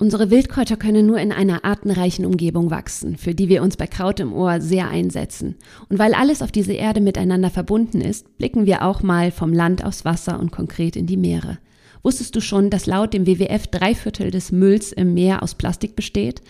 Unsere 0.00 0.30
Wildkräuter 0.30 0.78
können 0.78 1.04
nur 1.04 1.18
in 1.18 1.30
einer 1.30 1.62
artenreichen 1.66 2.24
Umgebung 2.24 2.70
wachsen, 2.70 3.18
für 3.18 3.34
die 3.34 3.50
wir 3.50 3.62
uns 3.62 3.76
bei 3.76 3.86
Kraut 3.86 4.18
im 4.18 4.32
Ohr 4.32 4.62
sehr 4.62 4.88
einsetzen. 4.88 5.56
Und 5.90 5.98
weil 5.98 6.14
alles 6.14 6.40
auf 6.40 6.50
dieser 6.50 6.72
Erde 6.72 7.02
miteinander 7.02 7.50
verbunden 7.50 8.00
ist, 8.00 8.38
blicken 8.38 8.64
wir 8.64 8.82
auch 8.82 9.02
mal 9.02 9.30
vom 9.30 9.52
Land 9.52 9.84
aufs 9.84 10.06
Wasser 10.06 10.40
und 10.40 10.52
konkret 10.52 10.96
in 10.96 11.04
die 11.04 11.18
Meere. 11.18 11.58
Wusstest 12.02 12.34
du 12.34 12.40
schon, 12.40 12.70
dass 12.70 12.86
laut 12.86 13.12
dem 13.12 13.26
WWF 13.26 13.66
drei 13.66 13.94
Viertel 13.94 14.30
des 14.30 14.52
Mülls 14.52 14.90
im 14.90 15.12
Meer 15.12 15.42
aus 15.42 15.54
Plastik 15.54 15.96
besteht? 15.96 16.40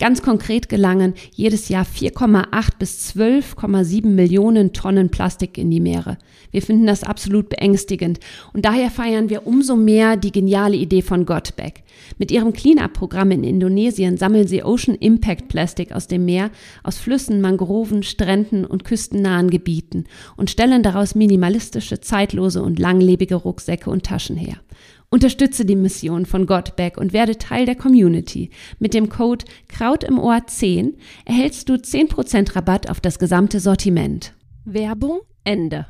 Ganz 0.00 0.22
konkret 0.22 0.70
gelangen 0.70 1.12
jedes 1.34 1.68
Jahr 1.68 1.84
4,8 1.84 2.70
bis 2.78 3.14
12,7 3.14 4.06
Millionen 4.06 4.72
Tonnen 4.72 5.10
Plastik 5.10 5.58
in 5.58 5.70
die 5.70 5.78
Meere. 5.78 6.16
Wir 6.50 6.62
finden 6.62 6.86
das 6.86 7.04
absolut 7.04 7.50
beängstigend 7.50 8.18
und 8.54 8.64
daher 8.64 8.90
feiern 8.90 9.28
wir 9.28 9.46
umso 9.46 9.76
mehr 9.76 10.16
die 10.16 10.32
geniale 10.32 10.76
Idee 10.76 11.02
von 11.02 11.26
Gotback. 11.26 11.82
Mit 12.16 12.30
ihrem 12.30 12.54
Cleanup-Programm 12.54 13.30
in 13.30 13.44
Indonesien 13.44 14.16
sammeln 14.16 14.48
sie 14.48 14.64
Ocean 14.64 14.94
Impact 14.94 15.48
Plastik 15.48 15.92
aus 15.92 16.06
dem 16.06 16.24
Meer, 16.24 16.50
aus 16.82 16.96
Flüssen, 16.96 17.42
Mangroven, 17.42 18.02
Stränden 18.02 18.64
und 18.64 18.84
küstennahen 18.84 19.50
Gebieten 19.50 20.04
und 20.38 20.48
stellen 20.48 20.82
daraus 20.82 21.14
minimalistische, 21.14 22.00
zeitlose 22.00 22.62
und 22.62 22.78
langlebige 22.78 23.34
Rucksäcke 23.34 23.90
und 23.90 24.04
Taschen 24.06 24.36
her. 24.36 24.56
Unterstütze 25.12 25.64
die 25.64 25.74
Mission 25.74 26.24
von 26.24 26.46
Godback 26.46 26.96
und 26.96 27.12
werde 27.12 27.36
Teil 27.36 27.66
der 27.66 27.74
Community. 27.74 28.50
Mit 28.78 28.94
dem 28.94 29.08
Code 29.08 29.44
Kraut 29.66 30.04
im 30.04 30.20
Ohr 30.20 30.46
10 30.46 30.96
erhältst 31.24 31.68
du 31.68 31.74
10% 31.74 32.54
Rabatt 32.54 32.88
auf 32.88 33.00
das 33.00 33.18
gesamte 33.18 33.58
Sortiment. 33.58 34.34
Werbung 34.64 35.22
Ende. 35.42 35.86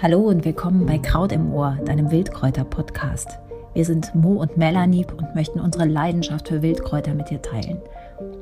Hallo 0.00 0.20
und 0.20 0.44
willkommen 0.44 0.86
bei 0.86 0.98
Kraut 0.98 1.32
im 1.32 1.52
Ohr, 1.52 1.76
deinem 1.84 2.12
Wildkräuter-Podcast. 2.12 3.40
Wir 3.74 3.84
sind 3.84 4.14
Mo 4.14 4.34
und 4.34 4.56
Melanie 4.56 5.04
und 5.16 5.34
möchten 5.34 5.58
unsere 5.58 5.86
Leidenschaft 5.86 6.46
für 6.46 6.62
Wildkräuter 6.62 7.12
mit 7.14 7.30
dir 7.30 7.42
teilen. 7.42 7.82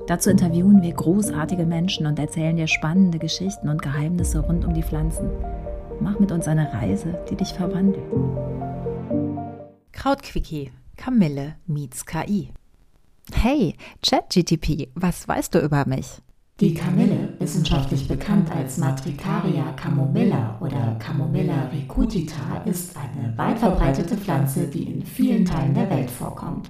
Dazu 0.09 0.29
interviewen 0.29 0.83
wir 0.83 0.93
großartige 0.93 1.65
Menschen 1.65 2.05
und 2.05 2.19
erzählen 2.19 2.57
dir 2.57 2.67
spannende 2.67 3.19
Geschichten 3.19 3.71
und 3.71 3.81
Geheimnisse 3.81 4.41
rund 4.41 4.67
um 4.67 4.75
die 4.75 4.83
Pflanzen. 4.83 5.31
Mach 6.01 6.19
mit 6.19 6.33
uns 6.33 6.47
eine 6.49 6.73
Reise, 6.73 7.19
die 7.31 7.37
dich 7.37 7.53
verwandelt. 7.55 8.05
Krautquickie, 9.93 10.71
Kamille 10.97 11.57
meets 11.67 12.05
KI. 12.05 12.51
Hey, 13.33 13.77
ChatGTP, 14.03 14.91
was 14.95 15.27
weißt 15.27 15.55
du 15.55 15.61
über 15.61 15.87
mich? 15.87 16.21
Die 16.61 16.75
Kamille, 16.75 17.35
wissenschaftlich 17.41 18.07
bekannt 18.07 18.49
als 18.55 18.79
Matricaria 18.79 19.73
camomilla 19.73 20.57
oder 20.61 20.97
Camomilla 21.01 21.69
recutita, 21.73 22.63
ist 22.65 22.97
eine 22.97 23.37
weit 23.37 23.59
verbreitete 23.59 24.17
Pflanze, 24.17 24.69
die 24.69 24.85
in 24.85 25.03
vielen 25.05 25.45
Teilen 25.45 25.75
der 25.75 25.91
Welt 25.91 26.11
vorkommt. 26.11 26.69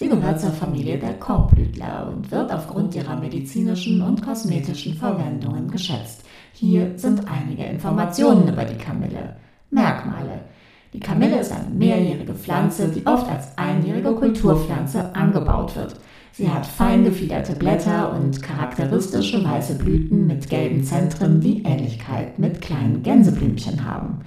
Sie 0.00 0.08
gehört 0.08 0.40
zur 0.40 0.52
Familie 0.52 0.96
der 0.96 1.12
Korbblütler 1.18 2.10
und 2.10 2.30
wird 2.30 2.50
aufgrund 2.50 2.94
ihrer 2.94 3.16
medizinischen 3.16 4.00
und 4.00 4.22
kosmetischen 4.22 4.94
Verwendungen 4.94 5.70
geschätzt. 5.70 6.24
Hier 6.54 6.92
sind 6.96 7.28
einige 7.28 7.64
Informationen 7.64 8.48
über 8.48 8.64
die 8.64 8.78
Kamille. 8.78 9.36
Merkmale. 9.70 10.40
Die 10.94 11.00
Kamille 11.00 11.40
ist 11.40 11.52
eine 11.52 11.68
mehrjährige 11.74 12.32
Pflanze, 12.32 12.88
die 12.88 13.06
oft 13.06 13.30
als 13.30 13.58
einjährige 13.58 14.14
Kulturpflanze 14.14 15.14
angebaut 15.14 15.76
wird. 15.76 15.96
Sie 16.32 16.48
hat 16.48 16.64
fein 16.64 17.04
gefiederte 17.04 17.54
Blätter 17.54 18.14
und 18.14 18.42
charakteristische 18.42 19.44
weiße 19.44 19.74
Blüten 19.74 20.26
mit 20.26 20.48
gelben 20.48 20.82
Zentren, 20.82 21.42
die 21.42 21.62
Ähnlichkeit 21.64 22.38
mit 22.38 22.62
kleinen 22.62 23.02
Gänseblümchen 23.02 23.84
haben. 23.84 24.20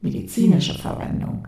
Medizinische 0.00 0.78
Verwendung. 0.78 1.46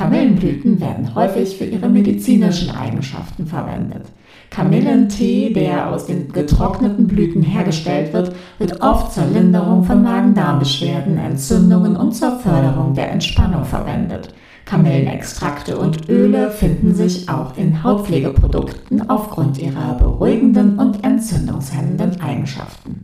Kamillenblüten 0.00 0.80
werden 0.80 1.14
häufig 1.14 1.58
für 1.58 1.66
ihre 1.66 1.90
medizinischen 1.90 2.74
Eigenschaften 2.74 3.46
verwendet. 3.46 4.06
Kamillentee, 4.48 5.52
der 5.52 5.90
aus 5.90 6.06
den 6.06 6.32
getrockneten 6.32 7.06
Blüten 7.06 7.42
hergestellt 7.42 8.14
wird, 8.14 8.34
wird 8.58 8.80
oft 8.80 9.12
zur 9.12 9.26
Linderung 9.26 9.84
von 9.84 10.02
Magen-Darm-Beschwerden, 10.02 11.18
Entzündungen 11.18 11.96
und 11.96 12.12
zur 12.12 12.38
Förderung 12.38 12.94
der 12.94 13.10
Entspannung 13.10 13.66
verwendet. 13.66 14.32
Kamillenextrakte 14.64 15.76
und 15.76 16.08
Öle 16.08 16.50
finden 16.50 16.94
sich 16.94 17.28
auch 17.28 17.58
in 17.58 17.84
Hautpflegeprodukten 17.84 19.10
aufgrund 19.10 19.58
ihrer 19.58 19.96
beruhigenden 19.98 20.78
und 20.78 21.04
entzündungshemmenden 21.04 22.22
Eigenschaften. 22.22 23.02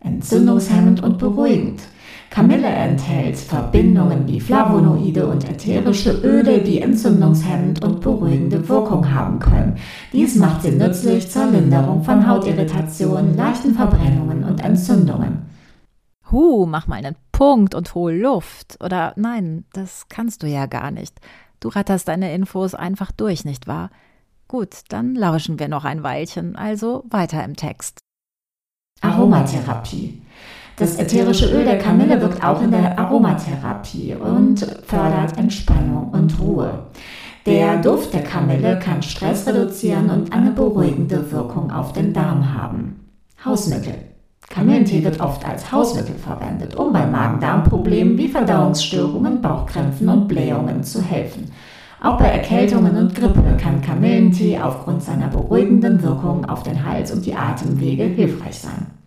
Entzündungshemmend 0.00 1.02
und 1.02 1.16
beruhigend. 1.16 1.80
Kamille 2.30 2.68
enthält 2.68 3.36
Verbindungen 3.36 4.26
wie 4.28 4.40
Flavonoide 4.40 5.26
und 5.26 5.50
ätherische 5.50 6.12
Öle, 6.12 6.62
die 6.62 6.80
entzündungshemmend 6.80 7.84
und 7.84 8.00
beruhigende 8.00 8.68
Wirkung 8.68 9.12
haben 9.12 9.40
können. 9.40 9.76
Dies 10.12 10.36
macht 10.36 10.62
sie 10.62 10.70
nützlich 10.70 11.28
zur 11.28 11.46
Linderung 11.46 12.04
von 12.04 12.28
Hautirritationen, 12.28 13.36
leichten 13.36 13.74
Verbrennungen 13.74 14.44
und 14.44 14.62
Entzündungen. 14.62 15.50
Huh, 16.30 16.66
mach 16.66 16.86
mal 16.86 17.04
einen 17.04 17.16
Punkt 17.32 17.74
und 17.74 17.96
hol 17.96 18.12
Luft. 18.12 18.78
Oder 18.80 19.12
nein, 19.16 19.64
das 19.72 20.06
kannst 20.08 20.44
du 20.44 20.46
ja 20.46 20.66
gar 20.66 20.92
nicht. 20.92 21.20
Du 21.58 21.68
ratterst 21.68 22.06
deine 22.06 22.32
Infos 22.32 22.76
einfach 22.76 23.10
durch, 23.10 23.44
nicht 23.44 23.66
wahr? 23.66 23.90
Gut, 24.46 24.82
dann 24.88 25.16
lauschen 25.16 25.58
wir 25.58 25.66
noch 25.66 25.84
ein 25.84 26.04
Weilchen, 26.04 26.54
also 26.54 27.04
weiter 27.10 27.44
im 27.44 27.56
Text. 27.56 27.98
Aromatherapie. 29.00 30.22
Das 30.80 30.96
ätherische 30.96 31.44
Öl 31.54 31.66
der 31.66 31.76
Kamille 31.76 32.18
wirkt 32.22 32.42
auch 32.42 32.62
in 32.62 32.70
der 32.70 32.98
Aromatherapie 32.98 34.14
und 34.14 34.60
fördert 34.86 35.36
Entspannung 35.36 36.08
und 36.08 36.40
Ruhe. 36.40 36.70
Der 37.44 37.76
Duft 37.82 38.14
der 38.14 38.22
Kamille 38.22 38.78
kann 38.78 39.02
Stress 39.02 39.46
reduzieren 39.46 40.08
und 40.08 40.32
eine 40.32 40.52
beruhigende 40.52 41.30
Wirkung 41.30 41.70
auf 41.70 41.92
den 41.92 42.14
Darm 42.14 42.54
haben. 42.54 42.98
Hausmittel. 43.44 43.92
Kamillentee 44.48 45.04
wird 45.04 45.20
oft 45.20 45.46
als 45.46 45.70
Hausmittel 45.70 46.14
verwendet, 46.14 46.74
um 46.74 46.94
bei 46.94 47.04
Magen-Darm-Problemen 47.04 48.16
wie 48.16 48.28
Verdauungsstörungen, 48.28 49.42
Bauchkrämpfen 49.42 50.08
und 50.08 50.28
Blähungen 50.28 50.82
zu 50.82 51.02
helfen. 51.02 51.50
Auch 52.02 52.16
bei 52.16 52.28
Erkältungen 52.28 52.96
und 52.96 53.14
Grippe 53.14 53.42
kann 53.60 53.82
Kamillentee 53.82 54.58
aufgrund 54.58 55.02
seiner 55.02 55.28
beruhigenden 55.28 56.02
Wirkung 56.02 56.46
auf 56.46 56.62
den 56.62 56.86
Hals 56.86 57.12
und 57.12 57.26
die 57.26 57.34
Atemwege 57.34 58.04
hilfreich 58.04 58.60
sein. 58.60 58.99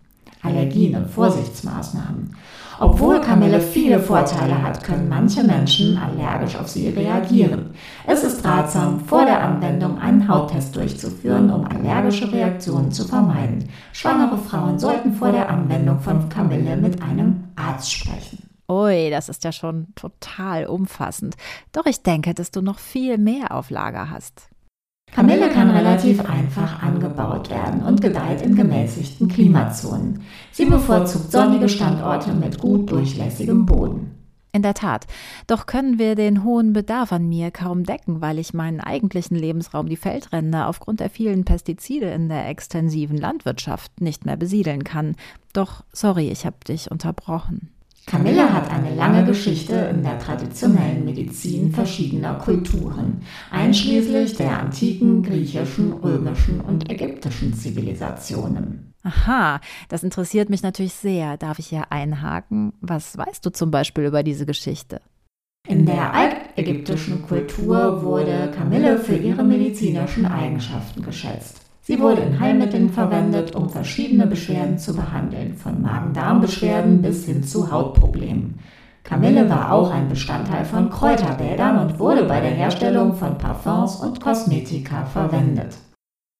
Allergien 0.44 0.94
und 0.96 1.10
Vorsichtsmaßnahmen. 1.10 2.36
Obwohl 2.80 3.20
Kamille 3.20 3.60
viele 3.60 4.00
Vorteile 4.00 4.60
hat, 4.60 4.82
können 4.82 5.08
manche 5.08 5.44
Menschen 5.44 5.96
allergisch 5.96 6.56
auf 6.56 6.68
sie 6.68 6.88
reagieren. 6.88 7.70
Es 8.06 8.24
ist 8.24 8.44
ratsam, 8.44 9.00
vor 9.00 9.24
der 9.24 9.42
Anwendung 9.42 9.98
einen 9.98 10.28
Hauttest 10.28 10.74
durchzuführen, 10.74 11.50
um 11.50 11.64
allergische 11.64 12.32
Reaktionen 12.32 12.90
zu 12.90 13.04
vermeiden. 13.04 13.68
Schwangere 13.92 14.38
Frauen 14.38 14.78
sollten 14.78 15.12
vor 15.12 15.30
der 15.30 15.48
Anwendung 15.48 16.00
von 16.00 16.28
Kamille 16.28 16.76
mit 16.76 17.00
einem 17.00 17.44
Arzt 17.54 17.92
sprechen. 17.92 18.38
Ui, 18.68 19.10
das 19.10 19.28
ist 19.28 19.44
ja 19.44 19.52
schon 19.52 19.88
total 19.94 20.66
umfassend. 20.66 21.36
Doch 21.72 21.86
ich 21.86 22.02
denke, 22.02 22.34
dass 22.34 22.50
du 22.50 22.62
noch 22.62 22.78
viel 22.78 23.18
mehr 23.18 23.54
auf 23.54 23.70
Lager 23.70 24.10
hast. 24.10 24.48
Kamille 25.14 25.48
kann 25.48 25.70
relativ 25.70 26.20
einfach 26.28 26.82
angebaut 26.82 27.48
werden 27.48 27.84
und 27.84 28.00
gedeiht 28.00 28.42
in 28.42 28.56
gemäßigten 28.56 29.28
Klimazonen. 29.28 30.22
Sie 30.50 30.64
bevorzugt 30.64 31.30
sonnige 31.30 31.68
Standorte 31.68 32.34
mit 32.34 32.58
gut 32.58 32.90
durchlässigem 32.90 33.64
Boden. 33.64 34.10
In 34.50 34.62
der 34.62 34.74
Tat. 34.74 35.06
Doch 35.46 35.66
können 35.66 36.00
wir 36.00 36.16
den 36.16 36.42
hohen 36.42 36.72
Bedarf 36.72 37.12
an 37.12 37.28
mir 37.28 37.52
kaum 37.52 37.84
decken, 37.84 38.20
weil 38.20 38.40
ich 38.40 38.54
meinen 38.54 38.80
eigentlichen 38.80 39.36
Lebensraum, 39.36 39.88
die 39.88 39.96
Feldränder, 39.96 40.68
aufgrund 40.68 40.98
der 40.98 41.10
vielen 41.10 41.44
Pestizide 41.44 42.06
in 42.06 42.28
der 42.28 42.48
extensiven 42.48 43.16
Landwirtschaft 43.16 44.00
nicht 44.00 44.26
mehr 44.26 44.36
besiedeln 44.36 44.82
kann. 44.82 45.14
Doch, 45.52 45.84
sorry, 45.92 46.28
ich 46.28 46.44
habe 46.44 46.56
dich 46.66 46.90
unterbrochen. 46.90 47.70
Camilla 48.06 48.52
hat 48.52 48.70
eine 48.70 48.94
lange 48.94 49.24
Geschichte 49.24 49.74
in 49.74 50.02
der 50.02 50.18
traditionellen 50.18 51.04
Medizin 51.04 51.72
verschiedener 51.72 52.34
Kulturen, 52.34 53.22
einschließlich 53.50 54.36
der 54.36 54.60
antiken 54.60 55.22
griechischen, 55.22 55.92
römischen 55.94 56.60
und 56.60 56.90
ägyptischen 56.90 57.54
Zivilisationen. 57.54 58.92
Aha, 59.02 59.60
das 59.88 60.02
interessiert 60.02 60.50
mich 60.50 60.62
natürlich 60.62 60.94
sehr. 60.94 61.36
Darf 61.38 61.58
ich 61.58 61.66
hier 61.66 61.90
einhaken? 61.90 62.72
Was 62.80 63.16
weißt 63.16 63.44
du 63.44 63.50
zum 63.50 63.70
Beispiel 63.70 64.04
über 64.04 64.22
diese 64.22 64.46
Geschichte? 64.46 65.00
In 65.66 65.86
der 65.86 66.12
altägyptischen 66.12 67.22
Kultur 67.22 68.02
wurde 68.02 68.50
Kamille 68.54 68.98
für 68.98 69.16
ihre 69.16 69.42
medizinischen 69.42 70.26
Eigenschaften 70.26 71.02
geschätzt. 71.02 71.63
Sie 71.86 72.00
wurde 72.00 72.22
in 72.22 72.40
Heilmitteln 72.40 72.88
verwendet, 72.88 73.54
um 73.54 73.68
verschiedene 73.68 74.26
Beschwerden 74.26 74.78
zu 74.78 74.96
behandeln, 74.96 75.54
von 75.54 75.82
Magen-Darm-Beschwerden 75.82 77.02
bis 77.02 77.26
hin 77.26 77.44
zu 77.44 77.70
Hautproblemen. 77.70 78.58
Kamille 79.02 79.50
war 79.50 79.70
auch 79.70 79.90
ein 79.90 80.08
Bestandteil 80.08 80.64
von 80.64 80.88
Kräuterbädern 80.88 81.78
und 81.78 81.98
wurde 81.98 82.24
bei 82.24 82.40
der 82.40 82.52
Herstellung 82.52 83.12
von 83.12 83.36
Parfums 83.36 83.96
und 83.96 84.18
Kosmetika 84.18 85.04
verwendet. 85.04 85.76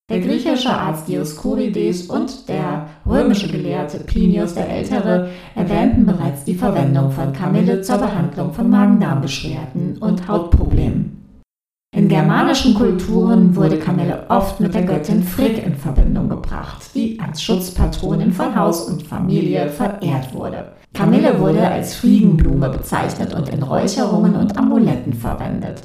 Der 0.09 0.21
griechische 0.21 0.71
Arzt 0.71 1.09
Dioskurides 1.09 2.07
und 2.07 2.49
der 2.49 2.87
römische 3.05 3.49
Gelehrte 3.49 3.99
Plinius 3.99 4.55
der 4.55 4.71
Ältere 4.71 5.29
erwähnten 5.55 6.07
bereits 6.07 6.45
die 6.45 6.55
Verwendung 6.55 7.11
von 7.11 7.35
Kamille 7.35 7.83
zur 7.83 7.99
Behandlung 7.99 8.55
von 8.55 8.71
Magen-Darm-Beschwerden 8.71 9.99
und 9.99 10.27
Hautproblemen. 10.27 11.14
Germanischen 12.09 12.75
Kulturen 12.75 13.55
wurde 13.55 13.79
Kamille 13.79 14.25
oft 14.29 14.59
mit 14.59 14.75
der 14.75 14.83
Göttin 14.83 15.23
Frigg 15.23 15.63
in 15.65 15.77
Verbindung 15.77 16.29
gebracht, 16.29 16.83
die 16.93 17.21
als 17.25 17.41
Schutzpatronin 17.41 18.33
von 18.33 18.57
Haus 18.57 18.89
und 18.89 19.05
Familie 19.05 19.69
verehrt 19.69 20.35
wurde. 20.35 20.73
Kamille 20.93 21.39
wurde 21.39 21.65
als 21.65 21.95
Fliegenblume 21.95 22.69
bezeichnet 22.69 23.33
und 23.33 23.49
in 23.49 23.63
Räucherungen 23.63 24.35
und 24.35 24.59
Amuletten 24.59 25.13
verwendet. 25.13 25.83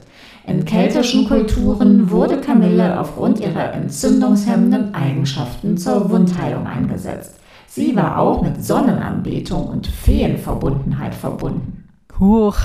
In 0.48 0.66
keltischen 0.66 1.28
Kulturen 1.28 2.10
wurde 2.10 2.42
Kamille 2.42 3.00
aufgrund 3.00 3.40
ihrer 3.40 3.74
entzündungshemmenden 3.74 4.96
Eigenschaften 4.96 5.78
zur 5.78 6.10
Wundheilung 6.10 6.66
eingesetzt. 6.66 7.36
Sie 7.68 7.96
war 7.96 8.18
auch 8.18 8.42
mit 8.42 8.66
Sonnenanbetung 8.66 9.68
und 9.68 9.86
Feenverbundenheit 9.86 11.14
verbunden. 11.14 11.79
Huch, 12.20 12.60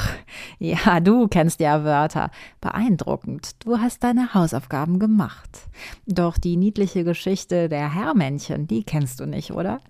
ja, 0.58 0.98
du 0.98 1.28
kennst 1.28 1.60
ja 1.60 1.84
Wörter. 1.84 2.30
Beeindruckend, 2.60 3.64
du 3.64 3.78
hast 3.78 4.02
deine 4.02 4.34
Hausaufgaben 4.34 4.98
gemacht. 4.98 5.68
Doch 6.06 6.38
die 6.38 6.56
niedliche 6.56 7.04
Geschichte 7.04 7.68
der 7.68 7.94
Herrmännchen, 7.94 8.66
die 8.66 8.82
kennst 8.82 9.20
du 9.20 9.26
nicht, 9.26 9.52
oder? 9.52 9.80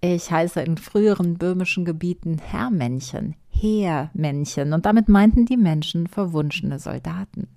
Ich 0.00 0.30
heiße 0.30 0.62
in 0.62 0.78
früheren 0.78 1.36
böhmischen 1.36 1.84
Gebieten 1.84 2.38
Herrmännchen, 2.38 3.36
Heermännchen, 3.50 4.72
und 4.72 4.86
damit 4.86 5.08
meinten 5.08 5.44
die 5.44 5.58
Menschen 5.58 6.06
verwunschene 6.06 6.78
Soldaten. 6.78 7.48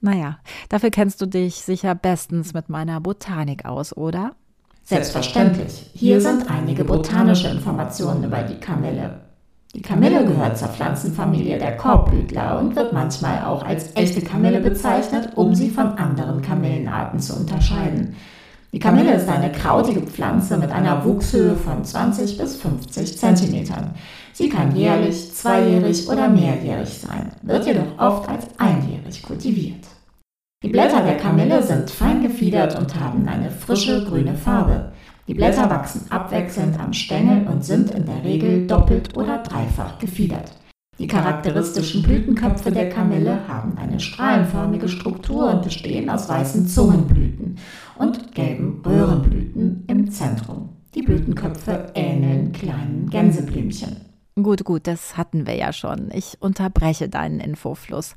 Naja, 0.00 0.38
dafür 0.70 0.90
kennst 0.90 1.20
du 1.20 1.26
dich 1.26 1.56
sicher 1.56 1.94
bestens 1.94 2.54
mit 2.54 2.70
meiner 2.70 3.00
Botanik 3.00 3.66
aus, 3.66 3.94
oder? 3.94 4.36
Selbstverständlich. 4.82 5.90
Hier 5.94 6.20
sind 6.20 6.50
einige 6.50 6.84
botanische 6.84 7.48
Informationen 7.48 8.24
über 8.24 8.42
die 8.42 8.60
Kamille. 8.60 9.20
Die 9.74 9.82
Kamille 9.82 10.24
gehört 10.24 10.56
zur 10.56 10.68
Pflanzenfamilie 10.68 11.58
der 11.58 11.76
Korbblütler 11.76 12.60
und 12.60 12.76
wird 12.76 12.92
manchmal 12.92 13.44
auch 13.44 13.64
als 13.64 13.90
echte 13.96 14.20
Kamille 14.20 14.60
bezeichnet, 14.60 15.30
um 15.34 15.52
sie 15.52 15.68
von 15.68 15.98
anderen 15.98 16.42
Kamillenarten 16.42 17.18
zu 17.18 17.34
unterscheiden. 17.34 18.14
Die 18.72 18.78
Kamille 18.78 19.14
ist 19.14 19.28
eine 19.28 19.50
krautige 19.50 20.02
Pflanze 20.02 20.58
mit 20.58 20.70
einer 20.70 21.04
Wuchshöhe 21.04 21.56
von 21.56 21.84
20 21.84 22.38
bis 22.38 22.54
50 22.56 23.18
Zentimetern. 23.18 23.94
Sie 24.32 24.48
kann 24.48 24.76
jährlich, 24.76 25.34
zweijährig 25.34 26.08
oder 26.08 26.28
mehrjährig 26.28 26.90
sein, 26.90 27.32
wird 27.42 27.66
jedoch 27.66 27.98
oft 27.98 28.28
als 28.28 28.46
einjährig 28.58 29.24
kultiviert. 29.24 29.86
Die 30.62 30.68
Blätter 30.68 31.02
der 31.02 31.16
Kamille 31.16 31.62
sind 31.64 31.90
fein 31.90 32.22
gefiedert 32.22 32.78
und 32.78 32.98
haben 32.98 33.26
eine 33.28 33.50
frische 33.50 34.04
grüne 34.04 34.34
Farbe. 34.34 34.92
Die 35.26 35.34
Blätter 35.34 35.70
wachsen 35.70 36.10
abwechselnd 36.10 36.78
am 36.78 36.92
Stängel 36.92 37.46
und 37.48 37.64
sind 37.64 37.90
in 37.92 38.04
der 38.04 38.22
Regel 38.24 38.66
doppelt 38.66 39.16
oder 39.16 39.38
dreifach 39.38 39.98
gefiedert. 39.98 40.52
Die 40.98 41.06
charakteristischen 41.06 42.02
Blütenköpfe 42.02 42.70
der 42.70 42.90
Kamille 42.90 43.48
haben 43.48 43.78
eine 43.78 43.98
strahlenförmige 43.98 44.88
Struktur 44.88 45.50
und 45.50 45.62
bestehen 45.62 46.10
aus 46.10 46.28
weißen 46.28 46.68
Zungenblüten 46.68 47.58
und 47.96 48.34
gelben 48.34 48.82
Röhrenblüten 48.84 49.84
im 49.88 50.10
Zentrum. 50.10 50.68
Die 50.94 51.02
Blütenköpfe 51.02 51.86
ähneln 51.94 52.52
kleinen 52.52 53.08
Gänseblümchen. 53.08 53.96
Gut, 54.36 54.64
gut, 54.64 54.88
das 54.88 55.16
hatten 55.16 55.46
wir 55.46 55.54
ja 55.54 55.72
schon. 55.72 56.10
Ich 56.12 56.36
unterbreche 56.40 57.08
deinen 57.08 57.40
Infofluss 57.40 58.16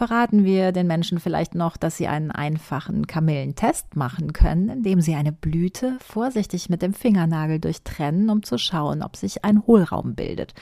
verraten 0.00 0.46
wir 0.46 0.72
den 0.72 0.86
Menschen 0.86 1.20
vielleicht 1.20 1.54
noch, 1.54 1.76
dass 1.76 1.98
sie 1.98 2.08
einen 2.08 2.30
einfachen 2.30 3.06
Kamillentest 3.06 3.96
machen 3.96 4.32
können, 4.32 4.70
indem 4.70 5.02
sie 5.02 5.14
eine 5.14 5.30
Blüte 5.30 5.98
vorsichtig 6.00 6.70
mit 6.70 6.80
dem 6.80 6.94
Fingernagel 6.94 7.58
durchtrennen, 7.58 8.30
um 8.30 8.42
zu 8.42 8.56
schauen, 8.56 9.02
ob 9.02 9.14
sich 9.14 9.44
ein 9.44 9.66
Hohlraum 9.66 10.14
bildet. 10.14 10.54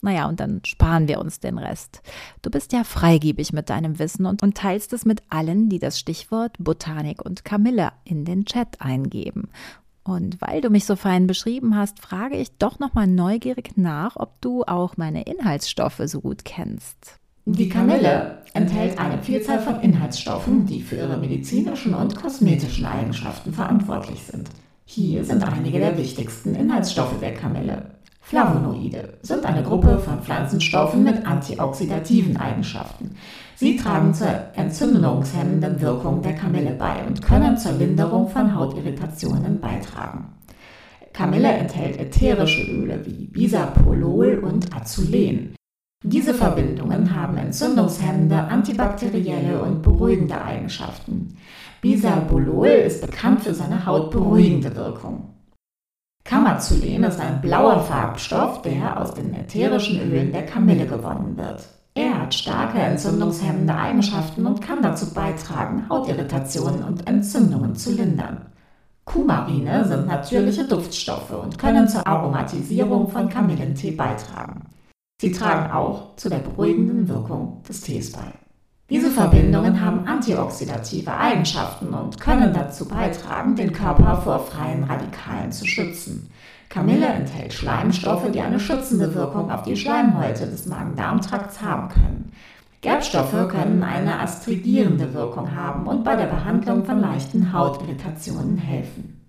Naja, 0.00 0.26
und 0.26 0.40
dann 0.40 0.62
sparen 0.64 1.08
wir 1.08 1.20
uns 1.20 1.40
den 1.40 1.58
Rest. 1.58 2.00
Du 2.40 2.50
bist 2.50 2.72
ja 2.72 2.84
freigebig 2.84 3.52
mit 3.52 3.68
deinem 3.68 3.98
Wissen 3.98 4.24
und, 4.24 4.42
und 4.42 4.56
teilst 4.56 4.94
es 4.94 5.04
mit 5.04 5.22
allen, 5.28 5.68
die 5.68 5.78
das 5.78 5.98
Stichwort 5.98 6.54
Botanik 6.58 7.22
und 7.22 7.44
Kamille 7.44 7.92
in 8.04 8.24
den 8.24 8.46
Chat 8.46 8.80
eingeben. 8.80 9.50
Und 10.04 10.40
weil 10.40 10.62
du 10.62 10.70
mich 10.70 10.86
so 10.86 10.96
fein 10.96 11.26
beschrieben 11.26 11.76
hast, 11.76 12.00
frage 12.00 12.38
ich 12.38 12.56
doch 12.56 12.78
nochmal 12.78 13.08
neugierig 13.08 13.76
nach, 13.76 14.16
ob 14.16 14.40
du 14.40 14.64
auch 14.64 14.96
meine 14.96 15.24
Inhaltsstoffe 15.24 16.00
so 16.06 16.22
gut 16.22 16.46
kennst. 16.46 17.20
Die 17.48 17.68
Kamille 17.68 18.38
enthält 18.54 18.98
eine 18.98 19.22
Vielzahl 19.22 19.60
von 19.60 19.78
Inhaltsstoffen, 19.80 20.66
die 20.66 20.82
für 20.82 20.96
ihre 20.96 21.16
medizinischen 21.16 21.94
und 21.94 22.16
kosmetischen 22.16 22.84
Eigenschaften 22.84 23.52
verantwortlich 23.52 24.20
sind. 24.24 24.50
Hier 24.84 25.24
sind 25.24 25.44
einige 25.44 25.78
der 25.78 25.96
wichtigsten 25.96 26.56
Inhaltsstoffe 26.56 27.20
der 27.20 27.34
Kamille. 27.34 27.92
Flavonoide 28.20 29.18
sind 29.22 29.46
eine 29.46 29.62
Gruppe 29.62 30.00
von 30.00 30.22
Pflanzenstoffen 30.22 31.04
mit 31.04 31.24
antioxidativen 31.24 32.36
Eigenschaften. 32.36 33.14
Sie 33.54 33.76
tragen 33.76 34.12
zur 34.12 34.26
entzündungshemmenden 34.56 35.80
Wirkung 35.80 36.22
der 36.22 36.34
Kamille 36.34 36.72
bei 36.72 37.06
und 37.06 37.22
können 37.22 37.56
zur 37.56 37.72
Linderung 37.74 38.28
von 38.28 38.56
Hautirritationen 38.56 39.60
beitragen. 39.60 40.32
Kamille 41.12 41.52
enthält 41.52 42.00
ätherische 42.00 42.68
Öle 42.68 43.06
wie 43.06 43.28
Bisapolol 43.28 44.40
und 44.40 44.74
Azulen. 44.74 45.54
Diese 46.08 46.34
Verbindungen 46.34 47.12
haben 47.16 47.36
entzündungshemmende, 47.36 48.36
antibakterielle 48.36 49.60
und 49.60 49.82
beruhigende 49.82 50.40
Eigenschaften. 50.40 51.36
Bisabolol 51.80 52.68
ist 52.68 53.04
bekannt 53.04 53.42
für 53.42 53.52
seine 53.52 53.84
hautberuhigende 53.84 54.76
Wirkung. 54.76 55.34
Camazulen 56.22 57.02
ist 57.02 57.18
ein 57.18 57.40
blauer 57.40 57.80
Farbstoff, 57.80 58.62
der 58.62 59.00
aus 59.00 59.14
den 59.14 59.34
ätherischen 59.34 60.00
Ölen 60.00 60.30
der 60.30 60.46
Kamille 60.46 60.86
gewonnen 60.86 61.36
wird. 61.36 61.66
Er 61.94 62.22
hat 62.22 62.34
starke 62.34 62.78
entzündungshemmende 62.78 63.74
Eigenschaften 63.74 64.46
und 64.46 64.62
kann 64.62 64.82
dazu 64.82 65.12
beitragen, 65.12 65.88
Hautirritationen 65.88 66.84
und 66.84 67.08
Entzündungen 67.08 67.74
zu 67.74 67.90
lindern. 67.92 68.46
Kumarine 69.04 69.84
sind 69.84 70.06
natürliche 70.06 70.68
Duftstoffe 70.68 71.32
und 71.32 71.58
können 71.58 71.88
zur 71.88 72.06
Aromatisierung 72.06 73.08
von 73.08 73.28
Kamillentee 73.28 73.90
beitragen. 73.90 74.62
Sie 75.18 75.32
tragen 75.32 75.72
auch 75.72 76.14
zu 76.16 76.28
der 76.28 76.38
beruhigenden 76.38 77.08
Wirkung 77.08 77.62
des 77.66 77.80
Tees 77.80 78.12
bei. 78.12 78.34
Diese 78.90 79.10
Verbindungen 79.10 79.80
haben 79.80 80.06
antioxidative 80.06 81.12
Eigenschaften 81.12 81.88
und 81.88 82.20
können 82.20 82.52
dazu 82.52 82.86
beitragen, 82.86 83.56
den 83.56 83.72
Körper 83.72 84.20
vor 84.20 84.40
freien 84.40 84.84
Radikalen 84.84 85.50
zu 85.50 85.66
schützen. 85.66 86.30
Kamille 86.68 87.06
enthält 87.06 87.54
Schleimstoffe, 87.54 88.30
die 88.30 88.40
eine 88.40 88.60
schützende 88.60 89.14
Wirkung 89.14 89.50
auf 89.50 89.62
die 89.62 89.76
Schleimhäute 89.76 90.46
des 90.46 90.66
Magen-Darm-Trakts 90.66 91.62
haben 91.62 91.88
können. 91.88 92.32
Gerbstoffe 92.82 93.48
können 93.48 93.82
eine 93.82 94.20
astringierende 94.20 95.14
Wirkung 95.14 95.56
haben 95.56 95.86
und 95.86 96.04
bei 96.04 96.14
der 96.14 96.26
Behandlung 96.26 96.84
von 96.84 97.00
leichten 97.00 97.52
Hautirritationen 97.52 98.58
helfen. 98.58 99.25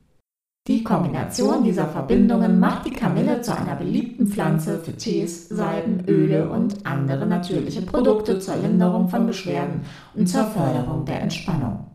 Die 0.68 0.84
Kombination 0.84 1.64
dieser 1.64 1.88
Verbindungen 1.88 2.60
macht 2.60 2.86
die 2.86 2.92
Kamille 2.92 3.40
zu 3.40 3.56
einer 3.56 3.76
beliebten 3.76 4.28
Pflanze 4.28 4.80
für 4.80 4.92
Tees, 4.92 5.48
Salben, 5.48 6.04
Öle 6.10 6.50
und 6.50 6.86
andere 6.86 7.26
natürliche 7.26 7.82
Produkte 7.84 8.40
zur 8.40 8.58
Linderung 8.58 9.08
von 9.08 9.26
Beschwerden 9.26 9.86
und 10.14 10.28
zur 10.28 10.44
Förderung 10.44 11.06
der 11.06 11.22
Entspannung. 11.22 11.86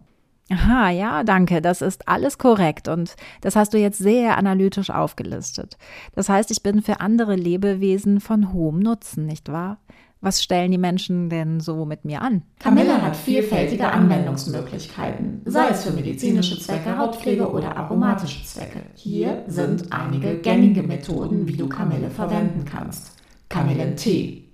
Aha, 0.50 0.88
ja, 0.88 1.22
danke. 1.22 1.60
Das 1.60 1.82
ist 1.82 2.08
alles 2.08 2.38
korrekt 2.38 2.88
und 2.88 3.14
das 3.42 3.56
hast 3.56 3.74
du 3.74 3.78
jetzt 3.78 3.98
sehr 3.98 4.38
analytisch 4.38 4.88
aufgelistet. 4.88 5.76
Das 6.14 6.30
heißt, 6.30 6.50
ich 6.50 6.62
bin 6.62 6.80
für 6.80 7.00
andere 7.00 7.36
Lebewesen 7.36 8.20
von 8.20 8.54
hohem 8.54 8.78
Nutzen, 8.78 9.26
nicht 9.26 9.52
wahr? 9.52 9.78
Was 10.24 10.40
stellen 10.40 10.70
die 10.70 10.78
Menschen 10.78 11.28
denn 11.30 11.58
so 11.58 11.84
mit 11.84 12.04
mir 12.04 12.22
an? 12.22 12.42
Kamille 12.60 13.02
hat 13.02 13.16
vielfältige 13.16 13.90
Anwendungsmöglichkeiten, 13.90 15.42
sei 15.46 15.70
es 15.70 15.82
für 15.82 15.90
medizinische 15.90 16.60
Zwecke, 16.60 16.96
Hautpflege 16.96 17.50
oder 17.50 17.76
aromatische 17.76 18.44
Zwecke. 18.44 18.82
Hier 18.94 19.42
sind 19.48 19.92
einige 19.92 20.36
gängige 20.36 20.84
Methoden, 20.84 21.48
wie 21.48 21.56
du 21.56 21.68
Kamille 21.68 22.08
verwenden 22.08 22.64
kannst. 22.64 23.16
Kamillentee. 23.48 24.44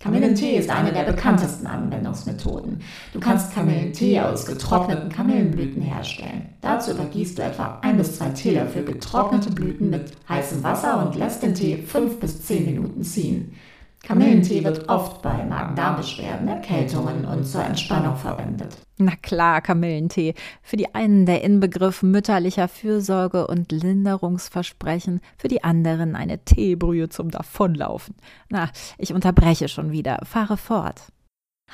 Kamillentee 0.00 0.56
ist 0.56 0.70
eine 0.70 0.92
der 0.92 1.04
bekanntesten 1.04 1.68
Anwendungsmethoden. 1.68 2.80
Du 3.12 3.20
kannst 3.20 3.54
Kamillentee 3.54 4.18
aus 4.18 4.44
getrockneten 4.44 5.08
Kamillenblüten 5.08 5.82
herstellen. 5.82 6.48
Dazu 6.62 6.90
übergießt 6.90 7.38
du 7.38 7.42
etwa 7.42 7.78
ein 7.82 7.96
bis 7.96 8.18
zwei 8.18 8.30
Teelöffel 8.30 8.84
getrocknete 8.84 9.50
Blüten 9.52 9.88
mit 9.88 10.10
heißem 10.28 10.64
Wasser 10.64 11.06
und 11.06 11.14
lässt 11.14 11.44
den 11.44 11.54
Tee 11.54 11.76
fünf 11.76 12.18
bis 12.18 12.42
zehn 12.44 12.66
Minuten 12.66 13.04
ziehen. 13.04 13.52
Kamillentee 14.06 14.62
wird 14.62 14.88
oft 14.88 15.20
bei 15.20 15.44
Magen-Darm-Beschwerden, 15.44 16.46
Erkältungen 16.46 17.24
und 17.24 17.44
zur 17.44 17.64
Entspannung 17.64 18.14
verwendet. 18.14 18.76
Na 18.98 19.16
klar, 19.20 19.60
Kamillentee. 19.60 20.34
Für 20.62 20.76
die 20.76 20.94
einen 20.94 21.26
der 21.26 21.42
Inbegriff 21.42 22.04
mütterlicher 22.04 22.68
Fürsorge 22.68 23.48
und 23.48 23.72
Linderungsversprechen, 23.72 25.20
für 25.36 25.48
die 25.48 25.64
anderen 25.64 26.14
eine 26.14 26.38
Teebrühe 26.38 27.08
zum 27.08 27.32
Davonlaufen. 27.32 28.14
Na, 28.48 28.70
ich 28.96 29.12
unterbreche 29.12 29.66
schon 29.66 29.90
wieder. 29.90 30.20
Fahre 30.22 30.56
fort. 30.56 31.12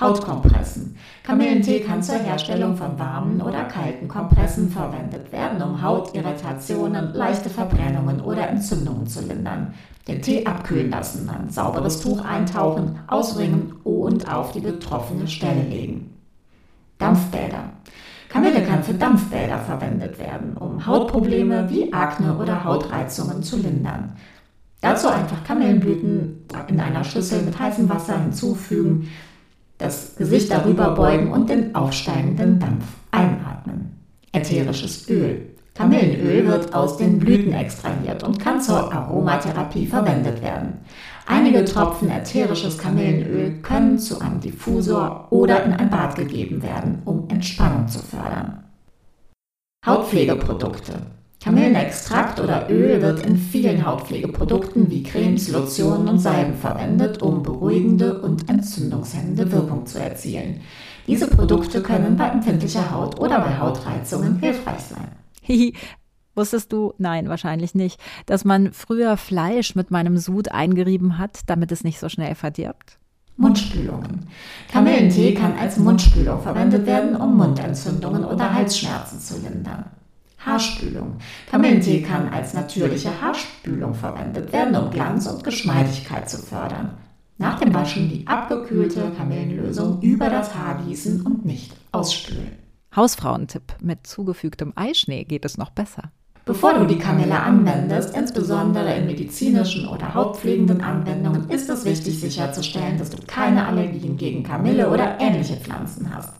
Hautkompressen. 0.00 0.96
Kamillentee 1.22 1.80
kann 1.80 2.02
zur 2.02 2.16
Herstellung 2.16 2.76
von 2.76 2.98
warmen 2.98 3.40
oder 3.42 3.64
kalten 3.64 4.08
Kompressen 4.08 4.70
verwendet 4.70 5.30
werden, 5.32 5.62
um 5.62 5.82
Hautirritationen, 5.82 7.12
leichte 7.12 7.50
Verbrennungen 7.50 8.20
oder 8.20 8.48
Entzündungen 8.48 9.06
zu 9.06 9.20
lindern. 9.20 9.74
Den 10.08 10.20
Tee 10.20 10.44
abkühlen 10.46 10.90
lassen, 10.90 11.28
ein 11.28 11.50
sauberes 11.50 12.00
Tuch 12.00 12.24
eintauchen, 12.24 12.98
auswringen 13.06 13.74
und 13.84 14.32
auf 14.32 14.52
die 14.52 14.60
betroffene 14.60 15.28
Stelle 15.28 15.62
legen. 15.62 16.16
Dampfbäder. 16.98 17.64
Kamille 18.28 18.62
kann 18.62 18.82
für 18.82 18.94
Dampfbäder 18.94 19.58
verwendet 19.58 20.18
werden, 20.18 20.56
um 20.56 20.86
Hautprobleme 20.86 21.68
wie 21.68 21.92
Akne 21.92 22.38
oder 22.38 22.64
Hautreizungen 22.64 23.42
zu 23.42 23.58
lindern. 23.58 24.16
Dazu 24.80 25.08
einfach 25.08 25.44
Kamillenblüten 25.44 26.46
in 26.66 26.80
einer 26.80 27.04
Schüssel 27.04 27.42
mit 27.42 27.58
heißem 27.58 27.88
Wasser 27.88 28.18
hinzufügen, 28.18 29.08
das 29.82 30.16
Gesicht 30.16 30.50
darüber 30.50 30.90
beugen 30.94 31.32
und 31.32 31.50
den 31.50 31.74
aufsteigenden 31.74 32.58
Dampf 32.58 32.84
einatmen. 33.10 33.98
Ätherisches 34.32 35.08
Öl. 35.08 35.48
Kamillenöl 35.74 36.46
wird 36.46 36.74
aus 36.74 36.98
den 36.98 37.18
Blüten 37.18 37.52
extrahiert 37.52 38.22
und 38.22 38.38
kann 38.38 38.60
zur 38.60 38.92
Aromatherapie 38.92 39.86
verwendet 39.86 40.42
werden. 40.42 40.80
Einige 41.26 41.64
Tropfen 41.64 42.10
ätherisches 42.10 42.76
Kamillenöl 42.76 43.62
können 43.62 43.98
zu 43.98 44.20
einem 44.20 44.40
Diffusor 44.40 45.28
oder 45.30 45.64
in 45.64 45.72
ein 45.72 45.88
Bad 45.88 46.14
gegeben 46.16 46.62
werden, 46.62 47.00
um 47.04 47.28
Entspannung 47.28 47.88
zu 47.88 48.00
fördern. 48.00 48.64
Hautpflegeprodukte. 49.86 50.94
Kamillenextrakt 51.42 52.38
oder 52.38 52.70
Öl 52.70 53.02
wird 53.02 53.26
in 53.26 53.36
vielen 53.36 53.84
Hautpflegeprodukten 53.84 54.88
wie 54.90 55.02
Cremes, 55.02 55.48
Lotionen 55.48 56.06
und 56.06 56.20
Salben 56.20 56.54
verwendet, 56.54 57.20
um 57.20 57.42
beruhigende 57.42 58.22
und 58.22 58.48
entzündungshemmende 58.48 59.50
Wirkung 59.50 59.84
zu 59.84 59.98
erzielen. 59.98 60.60
Diese 61.08 61.26
Produkte 61.26 61.82
können 61.82 62.16
bei 62.16 62.28
empfindlicher 62.28 62.92
Haut 62.92 63.18
oder 63.18 63.40
bei 63.40 63.58
Hautreizungen 63.58 64.38
hilfreich 64.38 64.82
sein. 64.82 65.08
Hihi, 65.40 65.74
wusstest 66.36 66.72
du, 66.72 66.94
nein, 66.98 67.28
wahrscheinlich 67.28 67.74
nicht, 67.74 67.98
dass 68.26 68.44
man 68.44 68.72
früher 68.72 69.16
Fleisch 69.16 69.74
mit 69.74 69.90
meinem 69.90 70.18
Sud 70.18 70.52
eingerieben 70.52 71.18
hat, 71.18 71.40
damit 71.48 71.72
es 71.72 71.82
nicht 71.82 71.98
so 71.98 72.08
schnell 72.08 72.36
verdirbt? 72.36 73.00
Mundspülungen. 73.36 74.28
Kamillentee 74.70 75.34
kann 75.34 75.58
als 75.58 75.76
Mundspülung 75.76 76.40
verwendet 76.40 76.86
werden, 76.86 77.16
um 77.16 77.36
Mundentzündungen 77.36 78.24
oder 78.24 78.54
Halsschmerzen 78.54 79.18
zu 79.18 79.40
lindern. 79.40 79.86
Haarspülung. 80.44 81.18
Kamillentee 81.50 82.02
kann 82.02 82.28
als 82.28 82.54
natürliche 82.54 83.20
Haarspülung 83.20 83.94
verwendet 83.94 84.52
werden, 84.52 84.74
um 84.76 84.90
Glanz 84.90 85.26
und 85.26 85.44
Geschmeidigkeit 85.44 86.28
zu 86.28 86.38
fördern. 86.38 86.98
Nach 87.38 87.58
dem 87.58 87.74
Waschen 87.74 88.08
die 88.08 88.26
abgekühlte 88.26 89.10
Kamillenlösung 89.16 90.00
über 90.00 90.30
das 90.30 90.54
Haar 90.54 90.82
gießen 90.84 91.22
und 91.22 91.44
nicht 91.44 91.72
ausspülen. 91.92 92.52
Hausfrauentipp: 92.94 93.74
Mit 93.80 94.06
zugefügtem 94.06 94.72
Eischnee 94.76 95.24
geht 95.24 95.44
es 95.44 95.56
noch 95.56 95.70
besser. 95.70 96.12
Bevor 96.44 96.74
du 96.74 96.86
die 96.86 96.98
Kamille 96.98 97.38
anwendest, 97.38 98.16
insbesondere 98.16 98.96
in 98.96 99.06
medizinischen 99.06 99.86
oder 99.86 100.12
hautpflegenden 100.12 100.80
Anwendungen, 100.80 101.48
ist 101.48 101.70
es 101.70 101.84
wichtig 101.84 102.18
sicherzustellen, 102.18 102.98
dass 102.98 103.10
du 103.10 103.18
keine 103.28 103.64
Allergien 103.66 104.16
gegen 104.16 104.42
Kamille 104.42 104.90
oder 104.90 105.20
ähnliche 105.20 105.56
Pflanzen 105.56 106.12
hast. 106.12 106.34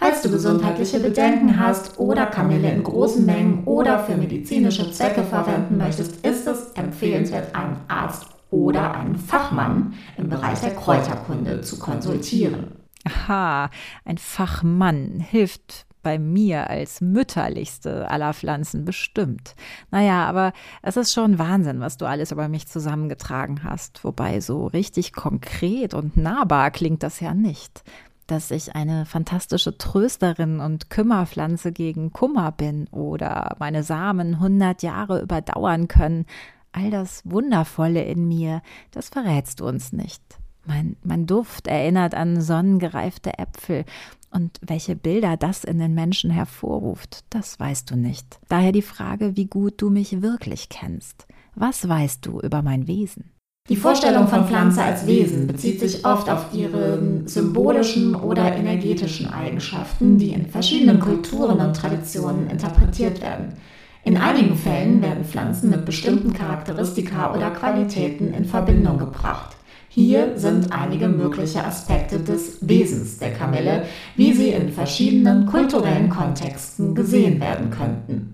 Falls 0.00 0.22
du 0.22 0.30
gesundheitliche 0.30 0.98
Bedenken 0.98 1.60
hast 1.60 1.98
oder 1.98 2.24
Kamille 2.24 2.70
in 2.70 2.82
großen 2.82 3.26
Mengen 3.26 3.64
oder 3.64 3.98
für 3.98 4.16
medizinische 4.16 4.90
Zwecke 4.90 5.22
verwenden 5.22 5.76
möchtest, 5.76 6.24
ist 6.24 6.46
es 6.46 6.72
empfehlenswert, 6.72 7.54
einen 7.54 7.76
Arzt 7.86 8.24
oder 8.50 8.94
einen 8.94 9.16
Fachmann 9.16 9.92
im 10.16 10.30
Bereich 10.30 10.58
der 10.60 10.74
Kräuterkunde 10.74 11.60
zu 11.60 11.78
konsultieren. 11.78 12.72
Aha, 13.04 13.68
ein 14.06 14.16
Fachmann 14.16 15.20
hilft 15.20 15.84
bei 16.02 16.18
mir 16.18 16.70
als 16.70 17.02
mütterlichste 17.02 18.10
aller 18.10 18.32
Pflanzen 18.32 18.86
bestimmt. 18.86 19.54
Naja, 19.90 20.26
aber 20.26 20.54
es 20.80 20.96
ist 20.96 21.12
schon 21.12 21.38
Wahnsinn, 21.38 21.80
was 21.80 21.98
du 21.98 22.06
alles 22.06 22.32
über 22.32 22.48
mich 22.48 22.66
zusammengetragen 22.66 23.64
hast. 23.64 24.02
Wobei 24.02 24.40
so 24.40 24.66
richtig 24.66 25.12
konkret 25.12 25.92
und 25.92 26.16
nahbar 26.16 26.70
klingt 26.70 27.02
das 27.02 27.20
ja 27.20 27.34
nicht. 27.34 27.82
Dass 28.30 28.52
ich 28.52 28.76
eine 28.76 29.06
fantastische 29.06 29.76
Trösterin 29.76 30.60
und 30.60 30.88
Kümmerpflanze 30.88 31.72
gegen 31.72 32.12
Kummer 32.12 32.52
bin 32.52 32.86
oder 32.92 33.56
meine 33.58 33.82
Samen 33.82 34.38
hundert 34.38 34.84
Jahre 34.84 35.20
überdauern 35.20 35.88
können. 35.88 36.26
All 36.70 36.92
das 36.92 37.22
Wundervolle 37.24 38.04
in 38.04 38.28
mir, 38.28 38.62
das 38.92 39.08
verrätst 39.08 39.58
du 39.58 39.66
uns 39.66 39.92
nicht. 39.92 40.22
Mein, 40.64 40.94
mein 41.02 41.26
Duft 41.26 41.66
erinnert 41.66 42.14
an 42.14 42.40
sonnengereifte 42.40 43.36
Äpfel 43.36 43.84
und 44.30 44.60
welche 44.64 44.94
Bilder 44.94 45.36
das 45.36 45.64
in 45.64 45.80
den 45.80 45.94
Menschen 45.94 46.30
hervorruft, 46.30 47.24
das 47.30 47.58
weißt 47.58 47.90
du 47.90 47.96
nicht. 47.96 48.38
Daher 48.48 48.70
die 48.70 48.80
Frage, 48.80 49.36
wie 49.36 49.46
gut 49.46 49.82
du 49.82 49.90
mich 49.90 50.22
wirklich 50.22 50.68
kennst. 50.68 51.26
Was 51.56 51.88
weißt 51.88 52.24
du 52.24 52.38
über 52.38 52.62
mein 52.62 52.86
Wesen? 52.86 53.32
Die 53.68 53.76
Vorstellung 53.76 54.26
von 54.26 54.46
Pflanze 54.46 54.82
als 54.82 55.06
Wesen 55.06 55.46
bezieht 55.46 55.78
sich 55.78 56.04
oft 56.04 56.28
auf 56.28 56.46
ihre 56.52 57.22
symbolischen 57.26 58.16
oder 58.16 58.56
energetischen 58.56 59.32
Eigenschaften, 59.32 60.18
die 60.18 60.30
in 60.30 60.46
verschiedenen 60.46 60.98
Kulturen 60.98 61.60
und 61.60 61.76
Traditionen 61.76 62.50
interpretiert 62.50 63.20
werden. 63.20 63.54
In 64.02 64.16
einigen 64.16 64.56
Fällen 64.56 65.02
werden 65.02 65.24
Pflanzen 65.24 65.70
mit 65.70 65.84
bestimmten 65.84 66.32
Charakteristika 66.32 67.32
oder 67.32 67.50
Qualitäten 67.50 68.34
in 68.34 68.44
Verbindung 68.44 68.98
gebracht. 68.98 69.56
Hier 69.88 70.38
sind 70.38 70.72
einige 70.72 71.08
mögliche 71.08 71.64
Aspekte 71.64 72.18
des 72.18 72.58
Wesens 72.66 73.18
der 73.18 73.32
Kamille, 73.32 73.84
wie 74.16 74.32
sie 74.32 74.50
in 74.50 74.72
verschiedenen 74.72 75.46
kulturellen 75.46 76.08
Kontexten 76.08 76.94
gesehen 76.94 77.40
werden 77.40 77.70
könnten. 77.70 78.32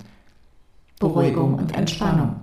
Beruhigung 1.00 1.54
und 1.54 1.76
Entspannung. 1.76 2.36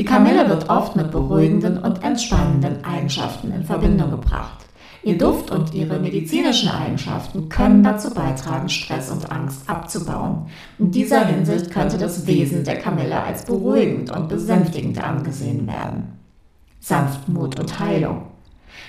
Die 0.00 0.06
Kamille 0.06 0.48
wird 0.48 0.70
oft 0.70 0.96
mit 0.96 1.10
beruhigenden 1.10 1.76
und 1.76 2.02
entspannenden 2.02 2.82
Eigenschaften 2.86 3.52
in 3.52 3.64
Verbindung 3.64 4.10
gebracht. 4.10 4.64
Ihr 5.02 5.18
Duft 5.18 5.50
und 5.50 5.74
ihre 5.74 5.98
medizinischen 5.98 6.70
Eigenschaften 6.70 7.50
können 7.50 7.82
dazu 7.82 8.08
beitragen, 8.08 8.70
Stress 8.70 9.10
und 9.10 9.30
Angst 9.30 9.68
abzubauen. 9.68 10.46
In 10.78 10.90
dieser 10.90 11.26
Hinsicht 11.26 11.70
könnte 11.70 11.98
das 11.98 12.26
Wesen 12.26 12.64
der 12.64 12.78
Kamille 12.78 13.22
als 13.22 13.44
beruhigend 13.44 14.10
und 14.10 14.30
besänftigend 14.30 15.04
angesehen 15.04 15.66
werden. 15.66 16.18
Sanftmut 16.78 17.60
und 17.60 17.78
Heilung. 17.78 18.22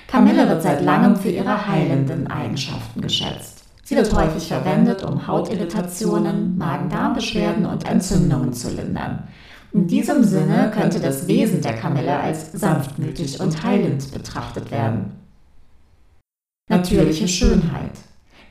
Kamille 0.08 0.48
wird 0.48 0.64
seit 0.64 0.82
langem 0.82 1.18
für 1.18 1.32
ihre 1.32 1.68
heilenden 1.68 2.28
Eigenschaften 2.28 3.02
geschätzt. 3.02 3.66
Sie 3.84 3.98
wird 3.98 4.16
häufig 4.16 4.48
verwendet, 4.48 5.04
um 5.04 5.28
Hautirritationen, 5.28 6.58
Magen-Darm-Beschwerden 6.58 7.66
und 7.66 7.86
Entzündungen 7.86 8.54
zu 8.54 8.70
lindern. 8.70 9.28
In 9.74 9.88
diesem 9.88 10.24
Sinne 10.24 10.72
könnte 10.74 11.00
das 11.00 11.28
Wesen 11.28 11.62
der 11.62 11.74
Kamille 11.74 12.20
als 12.20 12.52
sanftmütig 12.52 13.40
und 13.40 13.64
heilend 13.64 14.12
betrachtet 14.12 14.70
werden. 14.70 15.14
Natürliche 16.70 17.28
Schönheit. 17.28 17.92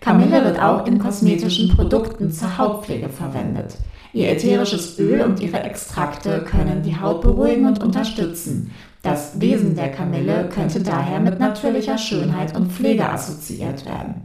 Kamille 0.00 0.42
wird 0.44 0.60
auch 0.60 0.86
in 0.86 0.98
kosmetischen 0.98 1.68
Produkten 1.68 2.32
zur 2.32 2.56
Hautpflege 2.56 3.10
verwendet. 3.10 3.76
Ihr 4.14 4.30
ätherisches 4.30 4.98
Öl 4.98 5.20
und 5.20 5.40
ihre 5.40 5.60
Extrakte 5.62 6.40
können 6.42 6.82
die 6.82 6.98
Haut 6.98 7.20
beruhigen 7.20 7.66
und 7.66 7.82
unterstützen. 7.82 8.72
Das 9.02 9.40
Wesen 9.40 9.76
der 9.76 9.90
Kamille 9.90 10.48
könnte 10.48 10.82
daher 10.82 11.20
mit 11.20 11.38
natürlicher 11.38 11.98
Schönheit 11.98 12.56
und 12.56 12.72
Pflege 12.72 13.08
assoziiert 13.08 13.84
werden. 13.84 14.22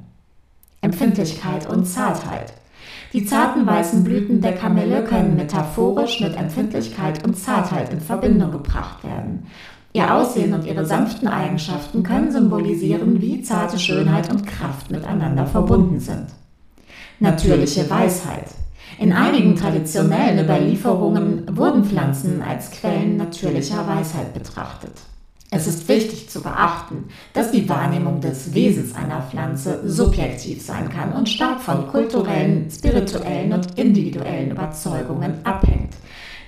Empfindlichkeit 0.82 1.70
und 1.70 1.86
Zartheit. 1.86 2.54
Die 3.14 3.26
zarten 3.26 3.66
weißen 3.66 4.04
Blüten 4.04 4.42
der 4.42 4.54
Kamille 4.54 5.04
können 5.04 5.36
metaphorisch 5.36 6.20
mit 6.20 6.36
Empfindlichkeit 6.36 7.26
und 7.26 7.38
Zartheit 7.38 7.92
in 7.92 8.02
Verbindung 8.02 8.52
gebracht 8.52 9.04
werden. 9.04 9.48
Ihr 9.94 10.14
Aussehen 10.14 10.54
und 10.54 10.66
ihre 10.66 10.86
sanften 10.86 11.28
Eigenschaften 11.28 12.04
können 12.04 12.32
symbolisieren, 12.32 13.22
wie 13.22 13.42
zarte 13.42 13.80
Schönheit 13.80 14.30
und 14.30 14.46
Kraft 14.46 14.92
miteinander 14.92 15.46
verbunden 15.46 16.02
sind. 16.02 16.28
Natürliche 17.20 17.90
Weisheit. 17.90 18.48
In 19.00 19.14
einigen 19.14 19.56
traditionellen 19.56 20.44
Überlieferungen 20.44 21.46
wurden 21.56 21.86
Pflanzen 21.86 22.42
als 22.42 22.72
Quellen 22.72 23.16
natürlicher 23.16 23.88
Weisheit 23.88 24.34
betrachtet. 24.34 24.94
Es 25.52 25.68
ist 25.68 25.88
wichtig 25.88 26.30
zu 26.30 26.42
beachten, 26.42 27.06
dass 27.34 27.52
die 27.52 27.70
Wahrnehmung 27.70 28.20
des 28.20 28.54
Wesens 28.54 28.96
einer 28.96 29.22
Pflanze 29.22 29.82
subjektiv 29.86 30.62
sein 30.62 30.90
kann 30.90 31.14
und 31.14 31.30
stark 31.30 31.62
von 31.62 31.88
kulturellen, 31.88 32.70
spirituellen 32.70 33.54
und 33.54 33.78
individuellen 33.78 34.52
Überzeugungen 34.52 35.46
abhängt. 35.46 35.96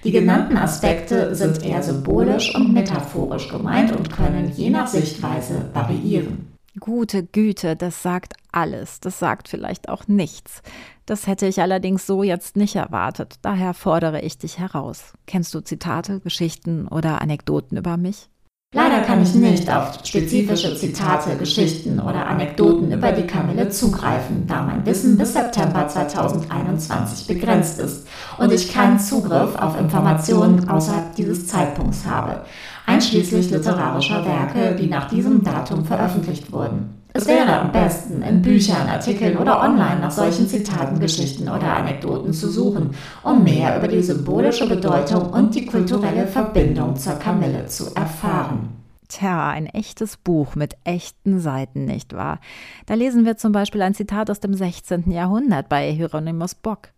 Die 0.04 0.12
genannten 0.12 0.58
Aspekte 0.58 1.36
sind 1.36 1.64
eher 1.64 1.84
symbolisch 1.84 2.54
und 2.56 2.74
metaphorisch 2.74 3.50
gemeint 3.50 3.96
und 3.96 4.12
können 4.12 4.52
je 4.56 4.70
nach 4.70 4.88
Sichtweise 4.88 5.70
variieren. 5.74 6.54
Gute 6.80 7.24
Güte, 7.24 7.76
das 7.76 8.04
sagt 8.04 8.34
alles, 8.52 9.00
das 9.00 9.18
sagt 9.20 9.48
vielleicht 9.48 9.90
auch 9.90 10.08
nichts. 10.08 10.62
Das 11.08 11.26
hätte 11.26 11.48
ich 11.48 11.62
allerdings 11.62 12.06
so 12.06 12.22
jetzt 12.22 12.56
nicht 12.56 12.76
erwartet, 12.76 13.36
daher 13.42 13.74
fordere 13.74 14.22
ich 14.22 14.38
dich 14.38 14.60
heraus. 14.60 15.14
Kennst 15.26 15.54
du 15.56 15.62
Zitate, 15.62 16.20
Geschichten 16.20 16.88
oder 16.88 17.22
Anekdoten 17.22 17.78
über 17.78 17.98
mich? 17.98 18.30
Leider 18.74 19.00
kann 19.00 19.24
ich 19.24 19.34
nicht 19.34 19.74
auf 19.74 20.00
spezifische 20.04 20.76
Zitate, 20.76 21.38
Geschichten 21.38 22.02
oder 22.02 22.28
Anekdoten 22.28 22.92
über 22.92 23.14
die 23.14 23.26
Kamille 23.26 23.70
zugreifen, 23.70 24.46
da 24.46 24.62
mein 24.62 24.86
Wissen 24.86 25.18
bis 25.18 25.32
September 25.32 25.88
2021 25.88 27.28
begrenzt 27.28 27.80
ist 27.80 28.06
und 28.38 28.52
ich 28.52 28.74
keinen 28.74 29.00
Zugriff 29.00 29.56
auf 29.56 29.80
Informationen 29.80 30.68
außerhalb 30.68 31.16
dieses 31.16 31.48
Zeitpunkts 31.48 32.06
habe, 32.06 32.44
einschließlich 32.86 33.52
literarischer 33.52 34.26
Werke, 34.26 34.76
die 34.76 34.88
nach 34.88 35.08
diesem 35.08 35.46
Datum 35.46 35.86
veröffentlicht 35.86 36.52
wurden. 36.52 36.97
Es 37.14 37.28
wäre 37.28 37.60
am 37.60 37.72
besten, 37.72 38.22
in 38.22 38.42
Büchern, 38.42 38.88
Artikeln 38.88 39.38
oder 39.38 39.62
online 39.62 40.00
nach 40.02 40.12
solchen 40.12 40.48
Zitaten, 40.48 41.00
Geschichten 41.00 41.50
oder 41.50 41.76
Anekdoten 41.76 42.32
zu 42.32 42.50
suchen, 42.50 42.92
um 43.24 43.44
mehr 43.44 43.78
über 43.78 43.88
die 43.88 44.04
symbolische 44.04 44.68
Bedeutung 44.68 45.32
und 45.32 45.56
die 45.56 45.66
kulturelle 45.66 46.28
Verbindung 46.28 46.96
zur 46.96 47.14
Kamille 47.14 47.66
zu 47.66 47.96
erfahren. 47.96 48.70
Tja, 49.08 49.50
ein 49.50 49.68
echtes 49.68 50.18
Buch 50.18 50.56
mit 50.56 50.76
echten 50.84 51.40
Seiten, 51.40 51.86
nicht 51.86 52.14
wahr? 52.14 52.40
Da 52.86 52.94
lesen 52.94 53.26
wir 53.26 53.38
zum 53.38 53.54
Beispiel 53.54 53.82
ein 53.82 53.94
Zitat 53.94 54.30
aus 54.30 54.42
dem 54.42 54.54
16. 54.54 55.10
Jahrhundert 55.12 55.70
bei 55.70 55.92
Hieronymus 55.92 56.56
Bock. 56.56 56.90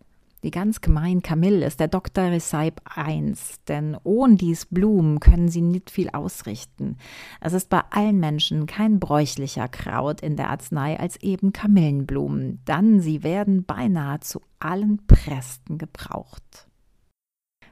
Die 0.42 0.50
ganz 0.50 0.80
gemein 0.80 1.20
Kamille 1.20 1.66
ist 1.66 1.80
der 1.80 1.88
Dr. 1.88 2.24
Rezeip 2.24 2.80
I, 2.96 3.34
denn 3.68 3.96
ohne 4.04 4.36
dies 4.36 4.64
Blumen 4.64 5.20
können 5.20 5.48
sie 5.48 5.60
nicht 5.60 5.90
viel 5.90 6.08
ausrichten. 6.10 6.96
Es 7.42 7.52
ist 7.52 7.68
bei 7.68 7.82
allen 7.90 8.18
Menschen 8.18 8.66
kein 8.66 9.00
bräuchlicher 9.00 9.68
Kraut 9.68 10.22
in 10.22 10.36
der 10.36 10.48
Arznei 10.48 10.98
als 10.98 11.20
eben 11.20 11.52
Kamillenblumen, 11.52 12.62
dann 12.64 13.00
sie 13.00 13.22
werden 13.22 13.64
beinahe 13.64 14.20
zu 14.20 14.40
allen 14.58 15.06
Prästen 15.06 15.76
gebraucht. 15.76 16.68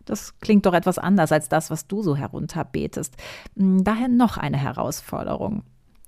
Das 0.05 0.39
klingt 0.41 0.67
doch 0.67 0.75
etwas 0.75 0.99
anders 0.99 1.33
als 1.33 1.49
das, 1.49 1.71
was 1.71 1.87
du 1.87 2.03
so 2.03 2.17
herunterbetest. 2.17 3.17
Hm, 3.57 3.83
daher 3.83 4.09
noch 4.09 4.37
eine 4.37 4.59
Herausforderung. 4.59 5.63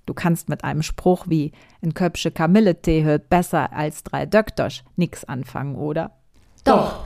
Du 0.05 0.14
kannst 0.14 0.49
mit 0.49 0.64
einem 0.64 0.83
Spruch 0.83 1.26
wie 1.29 1.52
ein 1.83 1.95
Köpsche 1.95 2.31
Kamilletee 2.31 3.05
hört 3.05 3.29
besser 3.29 3.73
als 3.73 4.02
drei 4.02 4.26
Döktosch 4.26 4.83
nix 4.97 5.25
anfangen, 5.25 5.76
oder? 5.76 6.19
Doch, 6.64 7.00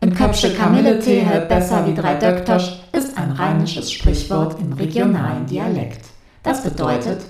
ein 0.00 0.14
Köpsche 0.14 0.54
Kamilletee 0.54 1.20
hält 1.20 1.48
besser 1.48 1.86
wie 1.86 1.94
drei 1.94 2.14
Döktosch 2.14 2.80
ist 2.92 3.18
ein 3.18 3.32
rheinisches 3.32 3.92
Sprichwort 3.92 4.58
im 4.60 4.72
regionalen 4.72 5.46
Dialekt. 5.46 6.06
Das 6.42 6.62
bedeutet, 6.62 7.20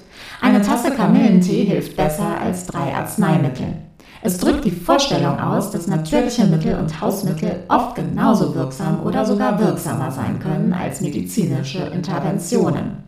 eine 0.40 0.62
Tasse 0.62 0.92
Kamillentee 0.92 1.64
hilft 1.64 1.96
besser 1.96 2.40
als 2.40 2.66
drei 2.66 2.94
Arzneimittel. 2.94 3.74
Es 4.22 4.38
drückt 4.38 4.64
die 4.64 4.70
Vorstellung 4.70 5.40
aus, 5.40 5.70
dass 5.70 5.86
natürliche 5.86 6.44
Mittel 6.44 6.78
und 6.78 7.00
Hausmittel 7.00 7.64
oft 7.68 7.96
genauso 7.96 8.54
wirksam 8.54 9.02
oder 9.04 9.24
sogar 9.24 9.58
wirksamer 9.58 10.10
sein 10.10 10.38
können 10.38 10.72
als 10.72 11.00
medizinische 11.00 11.78
Interventionen. 11.78 13.02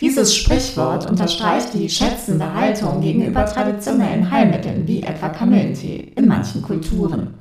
Dieses 0.00 0.34
Sprichwort 0.34 1.08
unterstreicht 1.08 1.72
die 1.74 1.88
schätzende 1.88 2.52
Haltung 2.52 3.00
gegenüber 3.00 3.46
traditionellen 3.46 4.30
Heilmitteln 4.30 4.86
wie 4.86 5.02
etwa 5.02 5.28
Kamillentee 5.28 6.12
in 6.16 6.26
manchen 6.26 6.62
Kulturen. 6.62 7.34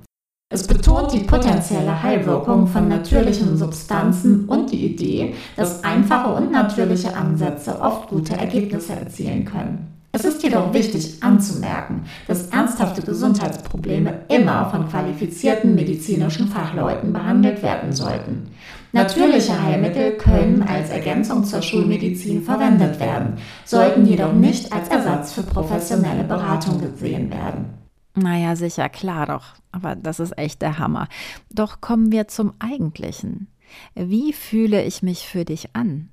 Es 0.51 0.65
betont 0.65 1.13
die 1.13 1.19
potenzielle 1.19 2.01
Heilwirkung 2.01 2.65
von 2.65 2.87
natürlichen 2.87 3.55
Substanzen 3.55 4.45
und 4.45 4.71
die 4.71 4.83
Idee, 4.83 5.35
dass 5.55 5.83
einfache 5.83 6.33
und 6.33 6.51
natürliche 6.51 7.15
Ansätze 7.15 7.79
oft 7.79 8.09
gute 8.09 8.35
Ergebnisse 8.35 8.93
erzielen 8.93 9.45
können. 9.45 9.93
Es 10.11 10.25
ist 10.25 10.41
jedoch 10.41 10.73
wichtig 10.73 11.21
anzumerken, 11.21 12.05
dass 12.27 12.47
ernsthafte 12.47 13.03
Gesundheitsprobleme 13.03 14.21
immer 14.29 14.71
von 14.71 14.89
qualifizierten 14.89 15.75
medizinischen 15.75 16.47
Fachleuten 16.47 17.13
behandelt 17.13 17.61
werden 17.61 17.91
sollten. 17.91 18.49
Natürliche 18.91 19.61
Heilmittel 19.61 20.13
können 20.13 20.63
als 20.63 20.89
Ergänzung 20.89 21.43
zur 21.43 21.61
Schulmedizin 21.61 22.41
verwendet 22.41 22.99
werden, 22.99 23.37
sollten 23.65 24.03
jedoch 24.07 24.33
nicht 24.33 24.73
als 24.73 24.89
Ersatz 24.89 25.31
für 25.31 25.43
professionelle 25.43 26.23
Beratung 26.23 26.81
gesehen 26.81 27.29
werden. 27.29 27.79
Naja, 28.19 28.55
sicher, 28.55 28.89
klar 28.89 29.25
doch. 29.25 29.45
Aber 29.71 29.95
das 29.95 30.19
ist 30.19 30.37
echt 30.37 30.61
der 30.61 30.77
Hammer. 30.77 31.07
Doch 31.51 31.81
kommen 31.81 32.11
wir 32.11 32.27
zum 32.27 32.53
Eigentlichen. 32.59 33.47
Wie 33.95 34.33
fühle 34.33 34.83
ich 34.83 35.03
mich 35.03 35.27
für 35.27 35.45
dich 35.45 35.75
an? 35.75 36.09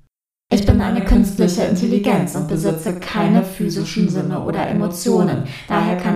Ich 0.49 0.65
bin 0.65 0.79
eine 0.79 1.03
künstliche 1.03 1.63
Intelligenz 1.63 2.33
und 2.35 2.47
besitze 2.47 2.97
keine 3.01 3.43
physischen 3.43 4.07
Sinne 4.07 4.41
oder 4.45 4.65
Emotionen. 4.65 5.43
Daher 5.67 5.97
kann 5.97 6.06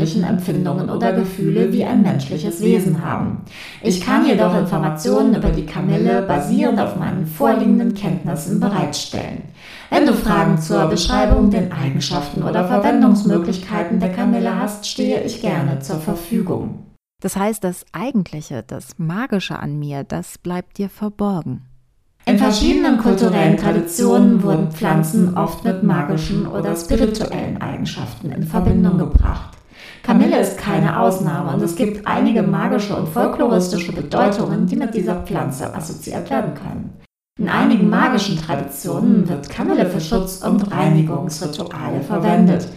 persönlichen 0.00 0.24
Empfindungen 0.24 0.88
oder 0.88 1.12
Gefühle 1.12 1.72
wie 1.72 1.84
ein 1.84 2.02
menschliches 2.02 2.62
Wesen 2.62 3.04
haben. 3.04 3.42
Ich 3.82 4.00
kann 4.00 4.26
jedoch 4.26 4.56
Informationen 4.56 5.34
über 5.34 5.50
die 5.50 5.66
Kamille 5.66 6.22
basierend 6.22 6.80
auf 6.80 6.96
meinen 6.96 7.26
vorliegenden 7.26 7.94
Kenntnissen 7.94 8.60
bereitstellen. 8.60 9.42
Wenn 9.90 10.06
du 10.06 10.14
Fragen 10.14 10.58
zur 10.58 10.86
Beschreibung, 10.86 11.50
den 11.50 11.70
Eigenschaften 11.72 12.42
oder 12.42 12.66
Verwendungsmöglichkeiten 12.66 14.00
der 14.00 14.12
Kamille 14.12 14.58
hast, 14.58 14.86
stehe 14.86 15.22
ich 15.22 15.42
gerne 15.42 15.80
zur 15.80 16.00
Verfügung. 16.00 16.86
Das 17.22 17.36
heißt, 17.36 17.62
das 17.62 17.84
Eigentliche, 17.92 18.64
das 18.66 18.98
Magische 18.98 19.58
an 19.58 19.78
mir, 19.78 20.04
das 20.04 20.38
bleibt 20.38 20.78
dir 20.78 20.88
verborgen. 20.88 21.66
In 22.24 22.38
verschiedenen 22.38 22.98
kulturellen 22.98 23.56
Traditionen 23.56 24.42
wurden 24.42 24.70
Pflanzen 24.70 25.36
oft 25.36 25.64
mit 25.64 25.82
magischen 25.82 26.46
oder 26.46 26.74
spirituellen 26.76 27.60
Eigenschaften 27.60 28.30
in 28.30 28.44
Verbindung 28.44 28.98
gebracht. 28.98 29.59
Kamille 30.02 30.40
ist 30.40 30.58
keine 30.58 31.00
Ausnahme 31.00 31.52
und 31.54 31.62
es 31.62 31.76
gibt 31.76 32.06
einige 32.06 32.42
magische 32.42 32.96
und 32.96 33.08
folkloristische 33.08 33.92
Bedeutungen, 33.92 34.66
die 34.66 34.76
mit 34.76 34.94
dieser 34.94 35.22
Pflanze 35.22 35.74
assoziiert 35.74 36.30
werden 36.30 36.54
können. 36.54 37.00
In 37.38 37.48
einigen 37.48 37.88
magischen 37.88 38.38
Traditionen 38.38 39.28
wird 39.28 39.48
Kamille 39.48 39.86
für 39.86 40.00
Schutz- 40.00 40.42
und 40.42 40.70
Reinigungsrituale 40.70 42.02
verwendet. 42.02 42.68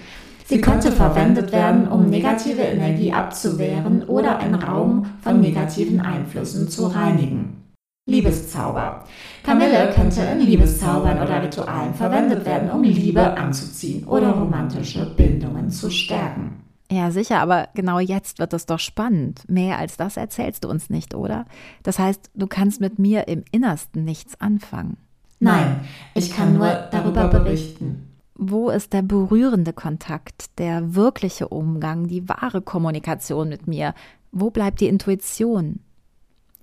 Sie 0.45 0.61
könnte 0.61 0.91
verwendet 0.91 1.51
werden, 1.51 1.87
um 1.87 2.09
negative 2.09 2.61
Energie 2.61 3.11
abzuwehren 3.11 4.03
oder 4.03 4.37
einen 4.39 4.55
Raum 4.55 5.05
von 5.21 5.41
negativen 5.41 6.01
Einflüssen 6.01 6.69
zu 6.69 6.87
reinigen. 6.87 7.63
Liebeszauber. 8.05 9.05
Kamille 9.43 9.91
könnte 9.95 10.21
in 10.21 10.41
Liebeszaubern 10.41 11.21
oder 11.21 11.41
Ritualen 11.41 11.93
verwendet 11.93 12.45
werden, 12.45 12.69
um 12.69 12.83
Liebe 12.83 13.37
anzuziehen 13.37 14.05
oder 14.05 14.31
romantische 14.31 15.05
Bindungen 15.15 15.69
zu 15.69 15.89
stärken. 15.89 16.62
Ja, 16.91 17.11
sicher, 17.11 17.39
aber 17.39 17.69
genau 17.73 17.99
jetzt 17.99 18.39
wird 18.39 18.53
es 18.53 18.65
doch 18.65 18.79
spannend. 18.79 19.49
Mehr 19.49 19.79
als 19.79 19.97
das 19.97 20.17
erzählst 20.17 20.63
du 20.63 20.69
uns 20.69 20.89
nicht, 20.89 21.15
oder? 21.15 21.45
Das 21.81 21.97
heißt, 21.97 22.31
du 22.35 22.47
kannst 22.47 22.81
mit 22.81 22.99
mir 22.99 23.27
im 23.27 23.43
Innersten 23.51 24.03
nichts 24.03 24.39
anfangen. 24.39 24.97
Nein, 25.39 25.81
ich 26.13 26.31
kann 26.31 26.53
nur 26.53 26.67
darüber 26.91 27.27
berichten. 27.27 28.09
Wo 28.35 28.69
ist 28.69 28.93
der 28.93 29.01
berührende 29.01 29.73
Kontakt, 29.73 30.57
der 30.57 30.95
wirkliche 30.95 31.47
Umgang, 31.49 32.07
die 32.07 32.27
wahre 32.29 32.61
Kommunikation 32.61 33.49
mit 33.49 33.67
mir? 33.67 33.93
Wo 34.31 34.49
bleibt 34.49 34.79
die 34.79 34.87
Intuition? 34.87 35.79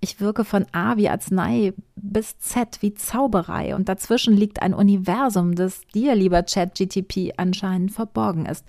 Ich 0.01 0.21
wirke 0.21 0.45
von 0.45 0.67
A 0.73 0.97
wie 0.97 1.11
Arznei 1.11 1.75
bis 1.95 2.39
Z 2.39 2.79
wie 2.81 2.95
Zauberei 2.95 3.75
und 3.77 3.89
dazwischen 3.89 4.35
liegt 4.35 4.63
ein 4.63 4.73
Universum, 4.73 5.55
das 5.55 5.83
dir, 5.95 6.15
lieber 6.15 6.43
ChatGTP, 6.43 7.35
anscheinend 7.37 7.93
verborgen 7.93 8.47
ist. 8.47 8.65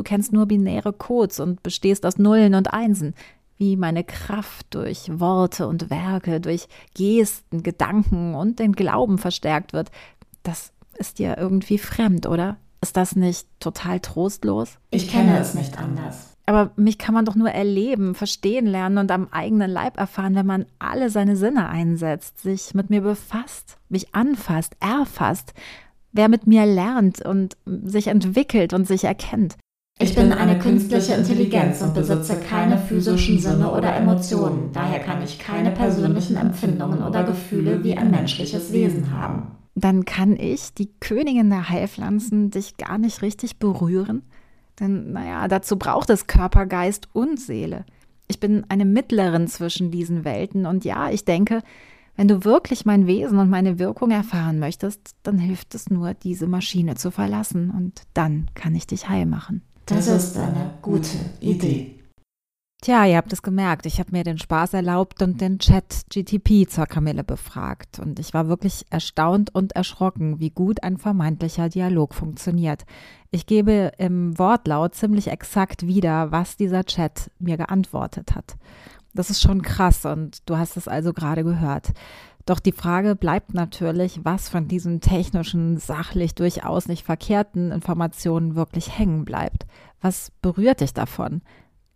Du 0.00 0.04
kennst 0.04 0.32
nur 0.32 0.46
binäre 0.46 0.94
Codes 0.94 1.40
und 1.40 1.62
bestehst 1.62 2.06
aus 2.06 2.16
Nullen 2.16 2.54
und 2.54 2.72
Einsen. 2.72 3.12
Wie 3.58 3.76
meine 3.76 4.02
Kraft 4.02 4.68
durch 4.70 5.10
Worte 5.20 5.66
und 5.66 5.90
Werke, 5.90 6.40
durch 6.40 6.68
Gesten, 6.94 7.62
Gedanken 7.62 8.34
und 8.34 8.60
den 8.60 8.72
Glauben 8.72 9.18
verstärkt 9.18 9.74
wird, 9.74 9.90
das 10.42 10.72
ist 10.94 11.18
dir 11.18 11.36
irgendwie 11.36 11.76
fremd, 11.76 12.24
oder? 12.24 12.56
Ist 12.80 12.96
das 12.96 13.14
nicht 13.14 13.46
total 13.60 14.00
trostlos? 14.00 14.78
Ich 14.90 15.10
kenne 15.10 15.38
es 15.38 15.52
nicht 15.52 15.78
anders. 15.78 16.34
Aber 16.46 16.70
mich 16.76 16.96
kann 16.96 17.12
man 17.12 17.26
doch 17.26 17.34
nur 17.34 17.50
erleben, 17.50 18.14
verstehen 18.14 18.64
lernen 18.64 18.96
und 18.96 19.10
am 19.10 19.28
eigenen 19.30 19.70
Leib 19.70 19.98
erfahren, 19.98 20.34
wenn 20.34 20.46
man 20.46 20.64
alle 20.78 21.10
seine 21.10 21.36
Sinne 21.36 21.68
einsetzt, 21.68 22.40
sich 22.40 22.72
mit 22.72 22.88
mir 22.88 23.02
befasst, 23.02 23.76
mich 23.90 24.14
anfasst, 24.14 24.78
erfasst, 24.80 25.52
wer 26.12 26.30
mit 26.30 26.46
mir 26.46 26.64
lernt 26.64 27.20
und 27.20 27.58
sich 27.66 28.06
entwickelt 28.06 28.72
und 28.72 28.88
sich 28.88 29.04
erkennt. 29.04 29.58
Ich 30.02 30.14
bin 30.14 30.32
eine 30.32 30.58
künstliche 30.58 31.12
Intelligenz 31.12 31.82
und 31.82 31.92
besitze 31.92 32.40
keine 32.40 32.78
physischen 32.78 33.38
Sinne 33.38 33.70
oder 33.70 33.94
Emotionen. 33.94 34.70
Daher 34.72 34.98
kann 35.00 35.22
ich 35.22 35.38
keine 35.38 35.72
persönlichen 35.72 36.36
Empfindungen 36.36 37.02
oder 37.02 37.22
Gefühle 37.22 37.84
wie 37.84 37.94
ein 37.98 38.10
menschliches 38.10 38.72
Wesen 38.72 39.12
haben. 39.12 39.58
Dann 39.74 40.06
kann 40.06 40.36
ich, 40.36 40.72
die 40.72 40.88
Königin 41.00 41.50
der 41.50 41.68
Heilpflanzen, 41.68 42.50
dich 42.50 42.78
gar 42.78 42.96
nicht 42.96 43.20
richtig 43.20 43.58
berühren? 43.58 44.22
Denn, 44.80 45.12
naja, 45.12 45.46
dazu 45.48 45.78
braucht 45.78 46.08
es 46.08 46.26
Körper, 46.26 46.64
Geist 46.64 47.08
und 47.12 47.38
Seele. 47.38 47.84
Ich 48.26 48.40
bin 48.40 48.64
eine 48.70 48.86
Mittlerin 48.86 49.48
zwischen 49.48 49.90
diesen 49.90 50.24
Welten 50.24 50.64
und 50.64 50.86
ja, 50.86 51.10
ich 51.10 51.26
denke, 51.26 51.60
wenn 52.16 52.26
du 52.26 52.46
wirklich 52.46 52.86
mein 52.86 53.06
Wesen 53.06 53.38
und 53.38 53.50
meine 53.50 53.78
Wirkung 53.78 54.12
erfahren 54.12 54.60
möchtest, 54.60 55.10
dann 55.24 55.36
hilft 55.36 55.74
es 55.74 55.90
nur, 55.90 56.14
diese 56.14 56.46
Maschine 56.46 56.94
zu 56.94 57.10
verlassen 57.10 57.70
und 57.70 58.04
dann 58.14 58.46
kann 58.54 58.74
ich 58.74 58.86
dich 58.86 59.06
heil 59.10 59.26
machen. 59.26 59.62
Das 59.90 60.06
ist 60.06 60.38
eine 60.38 60.74
gute 60.82 61.18
Idee. 61.40 61.98
Tja, 62.80 63.04
ihr 63.06 63.16
habt 63.16 63.32
es 63.32 63.42
gemerkt, 63.42 63.86
ich 63.86 63.98
habe 63.98 64.12
mir 64.12 64.22
den 64.22 64.38
Spaß 64.38 64.74
erlaubt 64.74 65.20
und 65.20 65.40
den 65.40 65.58
Chat 65.58 66.02
GTP 66.08 66.68
zur 66.70 66.86
Kamille 66.86 67.24
befragt. 67.24 67.98
Und 67.98 68.20
ich 68.20 68.32
war 68.32 68.46
wirklich 68.46 68.86
erstaunt 68.90 69.52
und 69.52 69.72
erschrocken, 69.72 70.38
wie 70.38 70.50
gut 70.50 70.84
ein 70.84 70.96
vermeintlicher 70.96 71.68
Dialog 71.68 72.14
funktioniert. 72.14 72.84
Ich 73.32 73.46
gebe 73.46 73.90
im 73.98 74.38
Wortlaut 74.38 74.94
ziemlich 74.94 75.26
exakt 75.26 75.84
wieder, 75.84 76.30
was 76.30 76.56
dieser 76.56 76.84
Chat 76.84 77.32
mir 77.40 77.56
geantwortet 77.56 78.36
hat. 78.36 78.58
Das 79.12 79.28
ist 79.28 79.42
schon 79.42 79.60
krass 79.60 80.06
und 80.06 80.48
du 80.48 80.56
hast 80.56 80.76
es 80.76 80.86
also 80.86 81.12
gerade 81.12 81.42
gehört. 81.42 81.88
Doch 82.50 82.58
die 82.58 82.72
Frage 82.72 83.14
bleibt 83.14 83.54
natürlich, 83.54 84.24
was 84.24 84.48
von 84.48 84.66
diesen 84.66 85.00
technischen, 85.00 85.78
sachlich 85.78 86.34
durchaus 86.34 86.88
nicht 86.88 87.04
verkehrten 87.04 87.70
Informationen 87.70 88.56
wirklich 88.56 88.98
hängen 88.98 89.24
bleibt. 89.24 89.66
Was 90.00 90.32
berührt 90.42 90.80
dich 90.80 90.92
davon? 90.92 91.42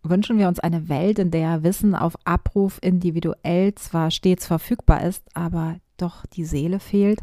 Wünschen 0.01 0.37
wir 0.37 0.47
uns 0.47 0.61
eine 0.61 0.87
Welt, 0.87 1.19
in 1.19 1.29
der 1.29 1.63
Wissen 1.63 1.93
auf 1.93 2.15
Abruf 2.23 2.79
individuell 2.81 3.75
zwar 3.75 4.11
stets 4.11 4.47
verfügbar 4.47 5.03
ist, 5.03 5.25
aber 5.33 5.75
doch 5.97 6.25
die 6.25 6.45
Seele 6.45 6.79
fehlt? 6.79 7.19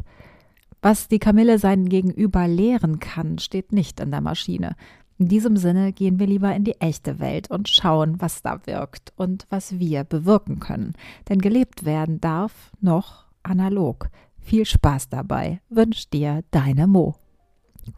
Was 0.83 1.07
die 1.07 1.17
Kamille 1.17 1.57
seinen 1.57 1.89
Gegenüber 1.89 2.47
lehren 2.47 2.99
kann, 2.99 3.39
steht 3.39 3.71
nicht 3.71 3.99
in 3.99 4.11
der 4.11 4.21
Maschine. 4.21 4.75
In 5.17 5.27
diesem 5.27 5.57
Sinne 5.57 5.91
gehen 5.91 6.19
wir 6.19 6.27
lieber 6.27 6.55
in 6.55 6.65
die 6.65 6.79
echte 6.79 7.19
Welt 7.19 7.49
und 7.49 7.67
schauen, 7.67 8.21
was 8.21 8.43
da 8.43 8.59
wirkt 8.67 9.11
und 9.15 9.47
was 9.49 9.79
wir 9.79 10.03
bewirken 10.03 10.59
können. 10.59 10.93
Denn 11.29 11.39
gelebt 11.39 11.83
werden 11.83 12.21
darf 12.21 12.71
noch 12.79 13.22
analog. 13.43 14.09
Viel 14.39 14.65
Spaß 14.65 15.09
dabei 15.09 15.61
wünscht 15.69 16.11
dir 16.13 16.43
deine 16.51 16.87
Mo. 16.87 17.15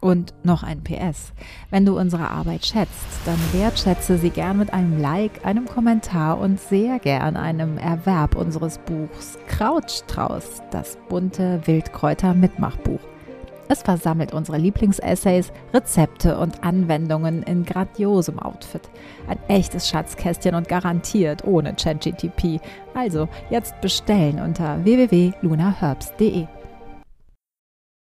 Und 0.00 0.34
noch 0.44 0.62
ein 0.62 0.82
PS. 0.82 1.32
Wenn 1.70 1.86
du 1.86 1.96
unsere 1.98 2.28
Arbeit 2.30 2.66
schätzt, 2.66 3.06
dann 3.24 3.38
wertschätze 3.52 4.18
sie 4.18 4.30
gern 4.30 4.58
mit 4.58 4.72
einem 4.72 5.00
Like, 5.00 5.46
einem 5.46 5.66
Kommentar 5.66 6.38
und 6.38 6.58
sehr 6.58 6.98
gern 6.98 7.36
einem 7.36 7.78
Erwerb 7.78 8.34
unseres 8.34 8.78
Buchs 8.78 9.38
Krautstrauß, 9.46 10.62
das 10.72 10.98
bunte 11.08 11.60
Wildkräuter-Mitmachbuch. 11.66 13.15
Es 13.68 13.82
versammelt 13.82 14.32
unsere 14.32 14.58
Lieblingsessays, 14.58 15.52
Rezepte 15.74 16.38
und 16.38 16.62
Anwendungen 16.62 17.42
in 17.42 17.64
grandiosem 17.64 18.38
Outfit. 18.38 18.82
Ein 19.28 19.38
echtes 19.48 19.88
Schatzkästchen 19.88 20.54
und 20.54 20.68
garantiert 20.68 21.44
ohne 21.44 21.74
ChatGTP. 21.74 22.60
Also 22.94 23.28
jetzt 23.50 23.80
bestellen 23.80 24.40
unter 24.40 24.84
www.lunaherbs.de. 24.84 26.46